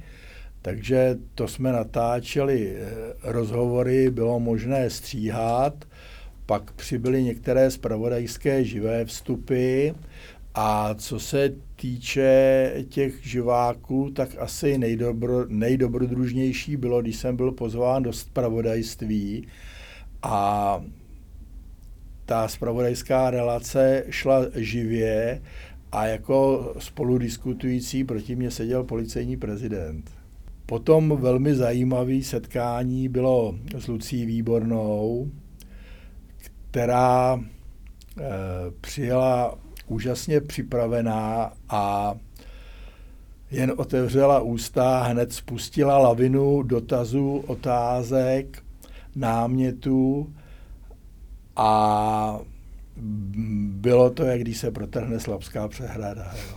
takže 0.63 1.19
to 1.35 1.49
jsme 1.49 1.73
natáčeli 1.73 2.77
eh, 2.77 2.87
rozhovory, 3.23 4.11
bylo 4.11 4.41
možné 4.41 4.91
stříhat, 4.91 5.85
pak 6.47 6.73
přibyly 6.73 7.23
některé 7.23 7.71
spravodajské 7.71 8.65
živé 8.65 9.05
vstupy 9.05 9.89
a 10.55 10.95
co 10.95 11.21
se 11.21 11.55
týče 11.77 12.73
těch 12.89 13.27
živáků, 13.27 14.11
tak 14.11 14.29
asi 14.39 14.79
nejdobro, 14.79 15.45
nejdobrodružnější 15.49 16.77
bylo, 16.77 17.03
když 17.03 17.17
jsem 17.17 17.37
byl 17.37 17.53
pozván 17.53 18.03
do 18.03 18.13
spravodajství 18.13 19.47
a 20.23 20.85
ta 22.27 22.49
spravodajská 22.49 23.31
relace 23.31 24.05
šla 24.11 24.47
živě 24.55 25.43
a 25.93 26.07
jako 26.07 26.73
spoludiskutující 26.79 28.05
proti 28.05 28.37
mě 28.37 28.51
seděl 28.51 28.85
policejní 28.85 29.37
prezident. 29.37 30.11
Potom 30.67 31.17
velmi 31.21 31.55
zajímavé 31.55 32.23
setkání 32.23 33.09
bylo 33.09 33.55
s 33.79 33.87
Lucí 33.87 34.27
Výbornou, 34.27 35.31
která 36.71 37.41
e, 37.41 37.41
přijela 38.81 39.59
úžasně 39.87 40.41
připravená 40.41 41.53
a 41.69 42.15
jen 43.51 43.73
otevřela 43.77 44.41
ústa, 44.41 45.03
hned 45.03 45.33
spustila 45.33 45.99
lavinu 45.99 46.63
dotazů, 46.63 47.45
otázek, 47.47 48.63
námětů 49.17 50.33
a 51.57 52.41
bylo 53.67 54.11
to, 54.11 54.25
jak 54.25 54.41
když 54.41 54.59
se 54.59 54.71
protrhne 54.71 55.21
Slabská 55.21 55.69
přehrada. 55.69 56.33
Jo. 56.37 56.57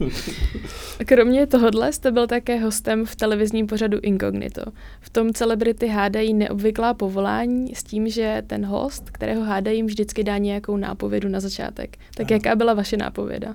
Kromě 1.06 1.46
tohohle 1.46 1.92
jste 1.92 2.12
byl 2.12 2.26
také 2.26 2.58
hostem 2.58 3.06
v 3.06 3.16
televizním 3.16 3.66
pořadu 3.66 3.98
Incognito. 4.02 4.62
V 5.00 5.10
tom 5.10 5.32
celebrity 5.32 5.86
hádají 5.86 6.34
neobvyklá 6.34 6.94
povolání 6.94 7.74
s 7.74 7.84
tím, 7.84 8.08
že 8.08 8.42
ten 8.46 8.66
host, 8.66 9.10
kterého 9.10 9.44
hádají, 9.44 9.78
jim 9.78 9.86
vždycky 9.86 10.24
dá 10.24 10.38
nějakou 10.38 10.76
nápovědu 10.76 11.28
na 11.28 11.40
začátek. 11.40 11.96
Tak 12.14 12.30
ano. 12.30 12.36
jaká 12.36 12.56
byla 12.56 12.74
vaše 12.74 12.96
nápověda? 12.96 13.54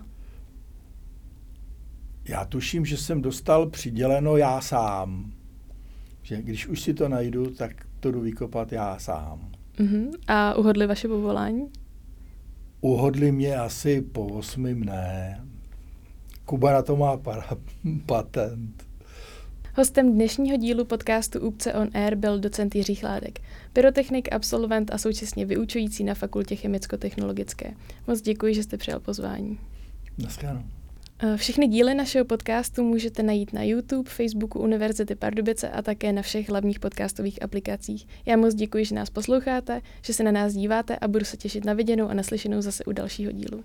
Já 2.26 2.46
tuším, 2.46 2.86
že 2.86 2.98
jsem 2.98 3.22
dostal 3.22 3.70
přiděleno 3.70 4.38
já 4.38 4.62
sám. 4.62 5.32
Že 6.24 6.42
když 6.42 6.68
už 6.68 6.82
si 6.82 6.94
to 6.94 7.10
najdu, 7.10 7.46
tak 7.46 7.72
to 8.00 8.12
jdu 8.12 8.22
vykopat 8.22 8.72
já 8.72 9.00
sám. 9.00 9.52
Uh-huh. 9.80 10.16
A 10.28 10.56
uhodli 10.56 10.88
vaše 10.88 11.08
povolání? 11.08 11.70
Uhodli 12.82 13.32
mě 13.32 13.56
asi 13.56 14.02
po 14.02 14.28
osmým 14.28 14.84
ne. 14.84 15.42
Kuba 16.46 16.74
na 16.74 16.82
to 16.82 16.96
má 16.96 17.18
patent. 18.06 18.92
Hostem 19.76 20.14
dnešního 20.14 20.58
dílu 20.58 20.86
podcastu 20.86 21.40
Úpce 21.40 21.74
on 21.74 21.90
Air 21.94 22.16
byl 22.16 22.40
docent 22.40 22.76
Jiří 22.76 22.96
Chládek, 22.96 23.40
pyrotechnik, 23.74 24.34
absolvent 24.34 24.94
a 24.94 24.98
současně 24.98 25.46
vyučující 25.46 26.04
na 26.04 26.14
fakultě 26.14 26.56
chemicko-technologické. 26.56 27.74
Moc 28.08 28.22
děkuji, 28.22 28.56
že 28.56 28.64
jste 28.64 28.78
přijal 28.78 29.00
pozvání. 29.00 29.60
Naschledanou. 30.18 30.64
Eh, 31.24 31.38
všechny 31.38 31.68
díly 31.68 31.96
našeho 31.96 32.26
podcastu 32.26 32.84
můžete 32.84 33.24
najít 33.24 33.54
na 33.54 33.64
YouTube, 33.64 34.10
Facebooku 34.10 34.60
Univerzity 34.60 35.16
Pardubice 35.16 35.70
a 35.70 35.82
také 35.82 36.14
na 36.14 36.22
všech 36.22 36.50
hlavních 36.50 36.80
podcastových 36.80 37.44
aplikacích. 37.44 38.08
Já 38.26 38.38
moc 38.38 38.54
děkuji, 38.54 38.86
že 38.86 38.96
nás 38.96 39.10
posloucháte, 39.10 39.82
že 40.02 40.14
se 40.14 40.24
na 40.24 40.32
nás 40.32 40.54
díváte 40.54 40.96
a 40.96 41.08
budu 41.08 41.26
se 41.26 41.38
těšit 41.38 41.66
na 41.66 41.74
viděnou 41.74 42.08
a 42.10 42.14
naslyšenou 42.14 42.62
zase 42.62 42.84
u 42.86 42.92
dalšího 42.92 43.32
dílu. 43.32 43.64